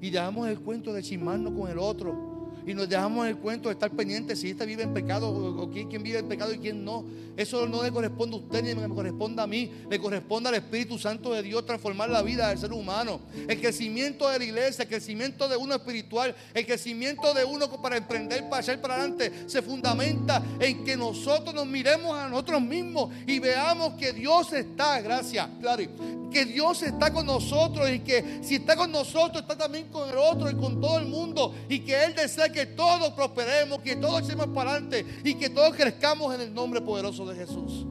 Y 0.00 0.10
dejamos 0.10 0.48
el 0.48 0.60
cuento 0.60 0.92
de 0.92 1.02
chismarnos 1.02 1.52
con 1.52 1.70
el 1.70 1.78
otro 1.78 2.27
y 2.68 2.74
nos 2.74 2.86
dejamos 2.86 3.26
el 3.26 3.38
cuento 3.38 3.70
de 3.70 3.72
estar 3.72 3.90
pendientes 3.90 4.40
si 4.40 4.50
este 4.50 4.66
vive 4.66 4.82
en 4.82 4.92
pecado 4.92 5.30
o, 5.30 5.70
quién, 5.70 6.02
vive 6.02 6.18
en 6.18 6.28
pecado 6.28 6.52
y 6.52 6.58
quién 6.58 6.84
no. 6.84 7.02
Eso 7.34 7.66
no 7.66 7.82
le 7.82 7.90
corresponde 7.90 8.36
a 8.36 8.40
usted 8.40 8.62
ni 8.62 8.74
me 8.74 8.94
corresponde 8.94 9.40
a 9.40 9.46
mí. 9.46 9.72
Le 9.88 9.98
corresponde 9.98 10.50
al 10.50 10.56
Espíritu 10.56 10.98
Santo 10.98 11.32
de 11.32 11.42
Dios 11.42 11.64
transformar 11.64 12.10
la 12.10 12.20
vida 12.20 12.48
del 12.48 12.58
ser 12.58 12.74
humano. 12.74 13.20
El 13.48 13.58
crecimiento 13.58 14.28
de 14.28 14.40
la 14.40 14.44
iglesia, 14.44 14.82
el 14.82 14.88
crecimiento 14.88 15.48
de 15.48 15.56
uno 15.56 15.76
espiritual, 15.76 16.36
el 16.52 16.66
crecimiento 16.66 17.32
de 17.32 17.42
uno 17.42 17.70
para 17.80 17.96
emprender, 17.96 18.46
para 18.50 18.60
echar 18.60 18.78
para 18.82 18.96
adelante, 18.96 19.32
se 19.46 19.62
fundamenta 19.62 20.42
en 20.60 20.84
que 20.84 20.94
nosotros 20.94 21.54
nos 21.54 21.66
miremos 21.66 22.18
a 22.18 22.28
nosotros 22.28 22.60
mismos 22.60 23.10
y 23.26 23.38
veamos 23.38 23.94
que 23.94 24.12
Dios 24.12 24.52
está, 24.52 25.00
gracias, 25.00 25.48
claro, 25.58 25.84
que 26.30 26.44
Dios 26.44 26.82
está 26.82 27.12
con 27.12 27.24
nosotros 27.24 27.88
y 27.90 28.00
que 28.00 28.40
si 28.42 28.56
está 28.56 28.76
con 28.76 28.92
nosotros 28.92 29.42
está 29.42 29.56
también 29.56 29.88
con 29.88 30.08
el 30.08 30.16
otro 30.18 30.50
y 30.50 30.54
con 30.54 30.80
todo 30.80 30.98
el 30.98 31.06
mundo 31.06 31.54
y 31.68 31.80
que 31.80 32.04
Él 32.04 32.14
desea 32.14 32.50
que 32.50 32.57
todos 32.66 33.12
prosperemos, 33.12 33.80
que 33.80 33.96
todos 33.96 34.22
echemos 34.22 34.48
para 34.48 34.72
adelante 34.72 35.04
y 35.24 35.34
que 35.34 35.50
todos 35.50 35.74
crezcamos 35.74 36.34
en 36.34 36.40
el 36.42 36.54
nombre 36.54 36.80
poderoso 36.80 37.26
de 37.26 37.34
Jesús. 37.34 37.86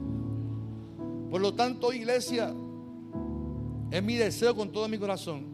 Por 1.30 1.40
lo 1.40 1.54
tanto, 1.54 1.92
iglesia, 1.92 2.54
es 3.90 4.02
mi 4.02 4.16
deseo 4.16 4.54
con 4.54 4.70
todo 4.70 4.88
mi 4.88 4.98
corazón 4.98 5.46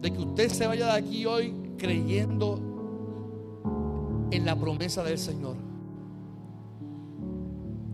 de 0.00 0.12
que 0.12 0.18
usted 0.18 0.48
se 0.48 0.66
vaya 0.66 0.86
de 0.86 0.92
aquí 0.92 1.26
hoy 1.26 1.54
creyendo 1.78 2.60
en 4.30 4.44
la 4.44 4.58
promesa 4.58 5.02
del 5.02 5.18
Señor. 5.18 5.56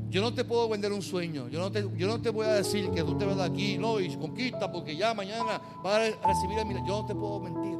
Yo 0.08 0.22
no 0.22 0.32
te 0.32 0.44
puedo 0.44 0.68
vender 0.68 0.92
un 0.92 1.02
sueño. 1.02 1.48
Yo 1.48 1.60
no 1.60 1.70
te, 1.70 1.86
yo 1.96 2.06
no 2.06 2.20
te 2.20 2.30
voy 2.30 2.46
a 2.46 2.54
decir 2.54 2.90
que 2.90 3.02
tú 3.02 3.16
te 3.18 3.26
vas 3.26 3.36
de 3.36 3.44
aquí 3.44 3.76
no, 3.76 4.00
y 4.00 4.16
conquista 4.16 4.72
porque 4.72 4.96
ya 4.96 5.12
mañana 5.12 5.60
vas 5.82 5.94
a 5.94 6.28
recibir 6.28 6.58
el 6.58 6.86
Yo 6.86 7.02
no 7.02 7.06
te 7.06 7.14
puedo 7.14 7.40
mentir. 7.40 7.78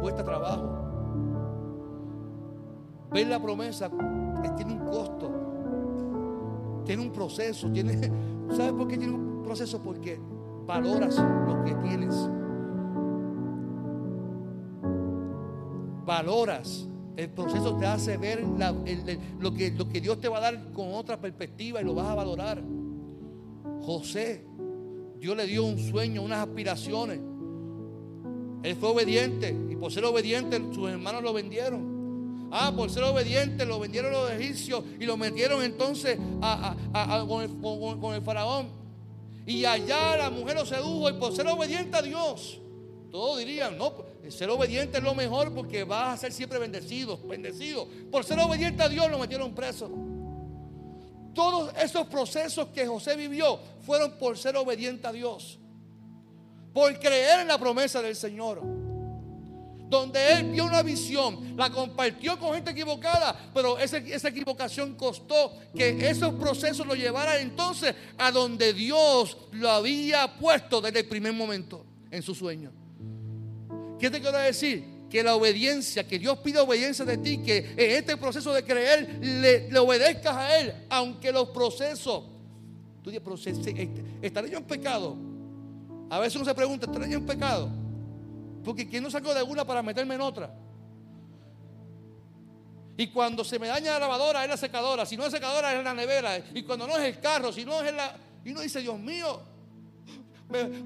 Cuesta 0.00 0.24
trabajo. 0.24 0.68
Ver 3.12 3.26
la 3.28 3.40
promesa 3.40 3.90
tiene 4.56 4.72
un 4.72 4.86
costo. 4.86 5.30
Tiene 6.84 7.02
un 7.02 7.12
proceso. 7.12 7.68
¿Sabes 8.50 8.72
por 8.72 8.88
qué 8.88 8.96
tiene 8.98 9.14
un 9.14 9.42
proceso? 9.42 9.80
Porque 9.80 10.20
valoras 10.66 11.18
lo 11.18 11.62
que 11.64 11.74
tienes. 11.76 12.14
Valoras 16.04 16.88
el 17.16 17.30
proceso 17.30 17.76
te 17.76 17.86
hace 17.86 18.18
ver 18.18 18.44
lo 19.40 19.54
que 19.54 20.00
Dios 20.00 20.20
te 20.20 20.28
va 20.28 20.38
a 20.38 20.40
dar 20.40 20.72
con 20.72 20.92
otra 20.92 21.18
perspectiva 21.18 21.80
y 21.80 21.84
lo 21.84 21.94
vas 21.94 22.08
a 22.08 22.14
valorar. 22.14 22.62
José, 23.80 24.46
Dios 25.18 25.36
le 25.36 25.46
dio 25.46 25.64
un 25.64 25.78
sueño, 25.78 26.22
unas 26.22 26.46
aspiraciones. 26.46 27.20
Él 28.66 28.74
fue 28.74 28.88
obediente 28.88 29.56
y 29.70 29.76
por 29.76 29.92
ser 29.92 30.04
obediente 30.04 30.60
sus 30.74 30.90
hermanos 30.90 31.22
lo 31.22 31.32
vendieron. 31.32 32.48
Ah, 32.50 32.72
por 32.74 32.90
ser 32.90 33.04
obediente 33.04 33.64
lo 33.64 33.78
vendieron 33.78 34.10
los 34.10 34.28
egipcios 34.28 34.82
y 34.98 35.06
lo 35.06 35.16
metieron 35.16 35.62
entonces 35.62 36.18
con, 37.28 37.42
el, 37.42 37.60
con 37.60 38.14
el 38.14 38.22
faraón. 38.22 38.70
Y 39.46 39.64
allá 39.64 40.16
la 40.16 40.30
mujer 40.30 40.56
lo 40.56 40.66
sedujo 40.66 41.08
y 41.08 41.12
por 41.12 41.32
ser 41.32 41.46
obediente 41.46 41.96
a 41.96 42.02
Dios, 42.02 42.60
todos 43.12 43.38
dirían, 43.38 43.78
no, 43.78 43.94
ser 44.30 44.50
obediente 44.50 44.98
es 44.98 45.04
lo 45.04 45.14
mejor 45.14 45.54
porque 45.54 45.84
vas 45.84 46.14
a 46.14 46.16
ser 46.16 46.32
siempre 46.32 46.58
bendecido, 46.58 47.18
bendecido. 47.18 47.86
Por 48.10 48.24
ser 48.24 48.40
obediente 48.40 48.82
a 48.82 48.88
Dios 48.88 49.08
lo 49.08 49.20
metieron 49.20 49.54
preso. 49.54 49.88
Todos 51.32 51.72
esos 51.80 52.08
procesos 52.08 52.66
que 52.74 52.84
José 52.84 53.14
vivió 53.14 53.60
fueron 53.82 54.18
por 54.18 54.36
ser 54.36 54.56
obediente 54.56 55.06
a 55.06 55.12
Dios. 55.12 55.60
Por 56.76 56.98
creer 56.98 57.40
en 57.40 57.48
la 57.48 57.56
promesa 57.56 58.02
del 58.02 58.14
Señor. 58.14 58.60
Donde 59.88 60.32
él 60.32 60.50
vio 60.50 60.66
una 60.66 60.82
visión, 60.82 61.56
la 61.56 61.70
compartió 61.70 62.38
con 62.38 62.52
gente 62.52 62.72
equivocada, 62.72 63.34
pero 63.54 63.78
esa, 63.78 63.96
equivocación 64.28 64.94
costó 64.94 65.54
que 65.74 66.06
esos 66.06 66.34
procesos 66.34 66.86
lo 66.86 66.94
llevaran 66.94 67.40
entonces 67.40 67.94
a 68.18 68.30
donde 68.30 68.74
Dios 68.74 69.38
lo 69.52 69.70
había 69.70 70.36
puesto 70.36 70.82
desde 70.82 70.98
el 70.98 71.08
primer 71.08 71.32
momento 71.32 71.82
en 72.10 72.20
su 72.20 72.34
sueyo. 72.34 72.70
¿Qué 73.98 74.10
te 74.10 74.20
quiero 74.20 74.36
decir? 74.36 74.96
que 75.08 75.22
la 75.22 75.34
obediencia, 75.34 76.06
que 76.06 76.18
Dios 76.18 76.36
pide 76.40 76.58
obediencia 76.58 77.04
de 77.06 77.16
ti, 77.16 77.38
que 77.38 77.58
en 77.58 77.90
este 77.92 78.18
proceso 78.18 78.52
de 78.52 78.64
creer 78.64 79.18
le, 79.22 79.78
obedezcas 79.78 80.36
a 80.36 80.58
Él, 80.58 80.74
aunque 80.90 81.32
los 81.32 81.48
procesos, 81.50 82.24
tú 83.02 83.10
dices, 83.10 83.56
¿estaré 84.20 84.50
yo 84.50 84.58
en 84.58 84.64
pecado? 84.64 85.25
A 86.08 86.18
veces 86.18 86.36
uno 86.36 86.44
se 86.44 86.54
pregunta, 86.54 86.86
¿estaré 86.86 87.10
yo 87.10 87.18
en 87.18 87.26
pecado? 87.26 87.68
Porque 88.64 88.88
¿quién 88.88 89.02
no 89.02 89.10
sacó 89.10 89.34
de 89.34 89.42
una 89.42 89.64
para 89.64 89.82
meterme 89.82 90.14
en 90.14 90.20
otra? 90.20 90.54
Y 92.96 93.08
cuando 93.08 93.44
se 93.44 93.58
me 93.58 93.66
daña 93.66 93.92
la 93.92 94.00
lavadora 94.00 94.42
es 94.42 94.50
la 94.50 94.56
secadora, 94.56 95.04
si 95.04 95.16
no 95.16 95.26
es 95.26 95.32
secadora 95.32 95.76
es 95.76 95.84
la 95.84 95.92
nevera, 95.92 96.38
y 96.54 96.62
cuando 96.62 96.86
no 96.86 96.96
es 96.96 97.04
el 97.04 97.20
carro, 97.20 97.52
si 97.52 97.64
no 97.64 97.82
es 97.82 97.94
la... 97.94 98.16
Y 98.44 98.52
uno 98.52 98.60
dice, 98.60 98.80
Dios 98.80 98.98
mío, 98.98 99.40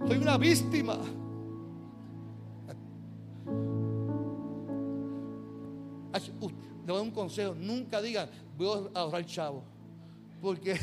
soy 0.06 0.18
una 0.18 0.36
víctima. 0.36 0.98
Le 6.12 6.86
doy 6.86 7.02
un 7.02 7.10
consejo, 7.12 7.54
nunca 7.54 8.02
digan, 8.02 8.28
voy 8.56 8.88
a 8.94 9.00
ahorrar 9.00 9.24
chavo. 9.26 9.62
Porque 10.40 10.74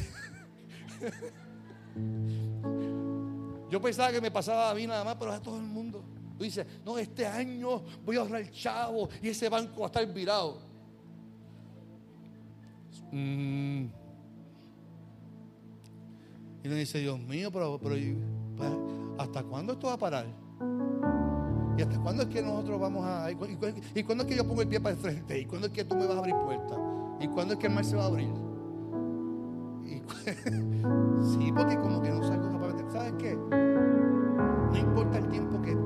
yo 3.70 3.82
pensaba 3.82 4.11
que 4.11 4.22
me 4.22 4.32
pasaba 4.32 4.72
a 4.72 4.76
mí 4.76 4.88
nada 4.88 5.03
más, 5.03 5.15
pero 5.15 5.32
a 5.32 5.41
todo 5.41 5.57
el 5.57 5.63
mundo. 5.63 6.03
Tú 6.38 6.43
dices, 6.43 6.65
no, 6.86 6.97
este 6.97 7.26
año 7.26 7.82
voy 8.05 8.18
a 8.18 8.20
ahorrar 8.20 8.49
chavo 8.51 9.09
y 9.22 9.30
ese 9.30 9.49
banco 9.49 9.82
va 9.82 9.86
a 9.86 9.88
estar 9.88 10.13
virado. 10.13 10.59
Mm. 13.11 13.86
Y 16.63 16.68
uno 16.68 16.76
dice, 16.76 16.99
Dios 16.99 17.20
mío, 17.20 17.51
pero, 17.51 17.80
pero 17.82 17.95
¿hasta 19.18 19.43
cuándo 19.43 19.74
esto 19.74 19.88
va 19.88 19.93
a 19.93 19.97
parar? 19.97 20.26
¿Y 21.78 21.82
hasta 21.82 21.99
cuándo 21.99 22.24
es 22.24 22.30
que 22.30 22.41
nosotros 22.41 22.80
vamos 22.80 23.05
a.? 23.05 23.32
¿Y, 23.32 23.36
cuándo 23.36 24.24
es 24.24 24.30
que 24.30 24.36
yo 24.36 24.47
pongo 24.47 24.61
el 24.61 24.68
pie 24.68 24.80
para 24.80 24.95
el 24.95 25.01
frente? 25.01 25.39
¿Y 25.39 25.45
cuándo 25.45 25.68
es 25.68 25.74
que 25.74 25.84
tú 25.84 25.95
me 25.95 26.05
vas 26.05 26.15
a 26.15 26.20
abrir 26.20 26.36
puertas? 26.36 26.78
¿Y 27.20 27.28
cuándo 27.28 27.53
es 27.53 27.59
que 27.59 27.68
el 27.68 27.74
mar 27.74 27.86
se 27.86 27.95
va 27.95 28.03
a 28.03 28.07
abrir? 28.07 28.46
sí, 31.21 31.51
porque 31.55 31.77
como 31.77 32.01
que 32.01 32.09
no 32.09 32.23
salgo 32.23 32.49
capaz 32.51 32.73
de. 32.73 32.91
¿Sabes 32.91 33.13
qué? 33.17 33.35
No 33.35 34.77
importa 34.77 35.17
el 35.17 35.27
tiempo 35.29 35.61
que, 35.61 35.77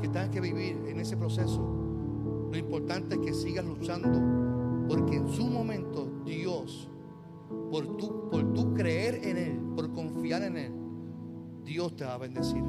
que 0.00 0.08
tengas 0.08 0.30
que 0.30 0.40
vivir 0.40 0.82
en 0.86 1.00
ese 1.00 1.16
proceso. 1.16 1.60
Lo 2.50 2.58
importante 2.58 3.14
es 3.14 3.20
que 3.20 3.32
sigas 3.32 3.64
luchando. 3.64 4.10
Porque 4.88 5.16
en 5.16 5.28
su 5.28 5.46
momento 5.46 6.10
Dios, 6.24 6.90
por 7.70 7.96
tu, 7.96 8.28
por 8.30 8.52
tu 8.52 8.74
creer 8.74 9.20
en 9.24 9.36
Él, 9.38 9.60
por 9.74 9.92
confiar 9.92 10.42
en 10.42 10.56
Él, 10.56 10.72
Dios 11.64 11.96
te 11.96 12.04
va 12.04 12.14
a 12.14 12.18
bendecir. 12.18 12.62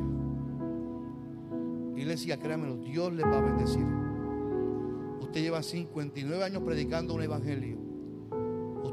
Iglesia, 1.96 2.40
créanmelo, 2.40 2.78
Dios 2.78 3.12
les 3.14 3.26
va 3.26 3.40
a 3.40 3.42
bendecir. 3.42 3.86
Usted 5.22 5.42
lleva 5.42 5.64
59 5.64 6.44
años 6.44 6.64
predicando 6.64 7.14
un 7.14 7.24
evangelio. 7.24 7.83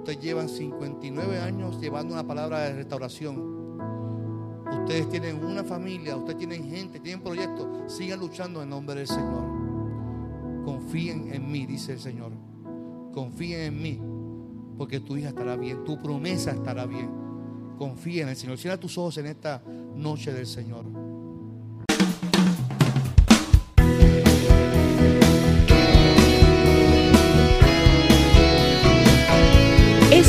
Usted 0.01 0.18
lleva 0.18 0.48
59 0.48 1.40
años 1.40 1.78
llevando 1.78 2.14
una 2.14 2.26
palabra 2.26 2.61
de 2.61 2.72
restauración. 2.72 3.78
Ustedes 4.82 5.11
tienen 5.11 5.44
una 5.44 5.62
familia, 5.62 6.16
ustedes 6.16 6.38
tienen 6.38 6.70
gente, 6.70 7.01
tienen 7.01 7.22
proyectos. 7.22 7.92
Sigan 7.92 8.18
luchando 8.18 8.62
en 8.62 8.70
nombre 8.70 8.94
del 8.94 9.07
Señor. 9.07 9.44
Confíen 10.64 11.34
en 11.34 11.53
mí, 11.53 11.66
dice 11.66 11.92
el 11.92 12.01
Señor. 12.01 12.32
Confíen 13.12 13.61
en 13.61 13.82
mí, 13.82 14.01
porque 14.78 15.01
tu 15.01 15.18
hija 15.18 15.28
estará 15.28 15.57
bien, 15.57 15.84
tu 15.84 16.01
promesa 16.01 16.53
estará 16.53 16.86
bien. 16.86 17.11
Confía 17.76 18.22
en 18.22 18.30
el 18.30 18.36
Señor. 18.36 18.57
Cierra 18.57 18.80
tus 18.80 18.96
ojos 18.96 19.18
en 19.18 19.26
esta 19.26 19.62
noche 19.94 20.32
del 20.32 20.46
Señor. 20.46 20.86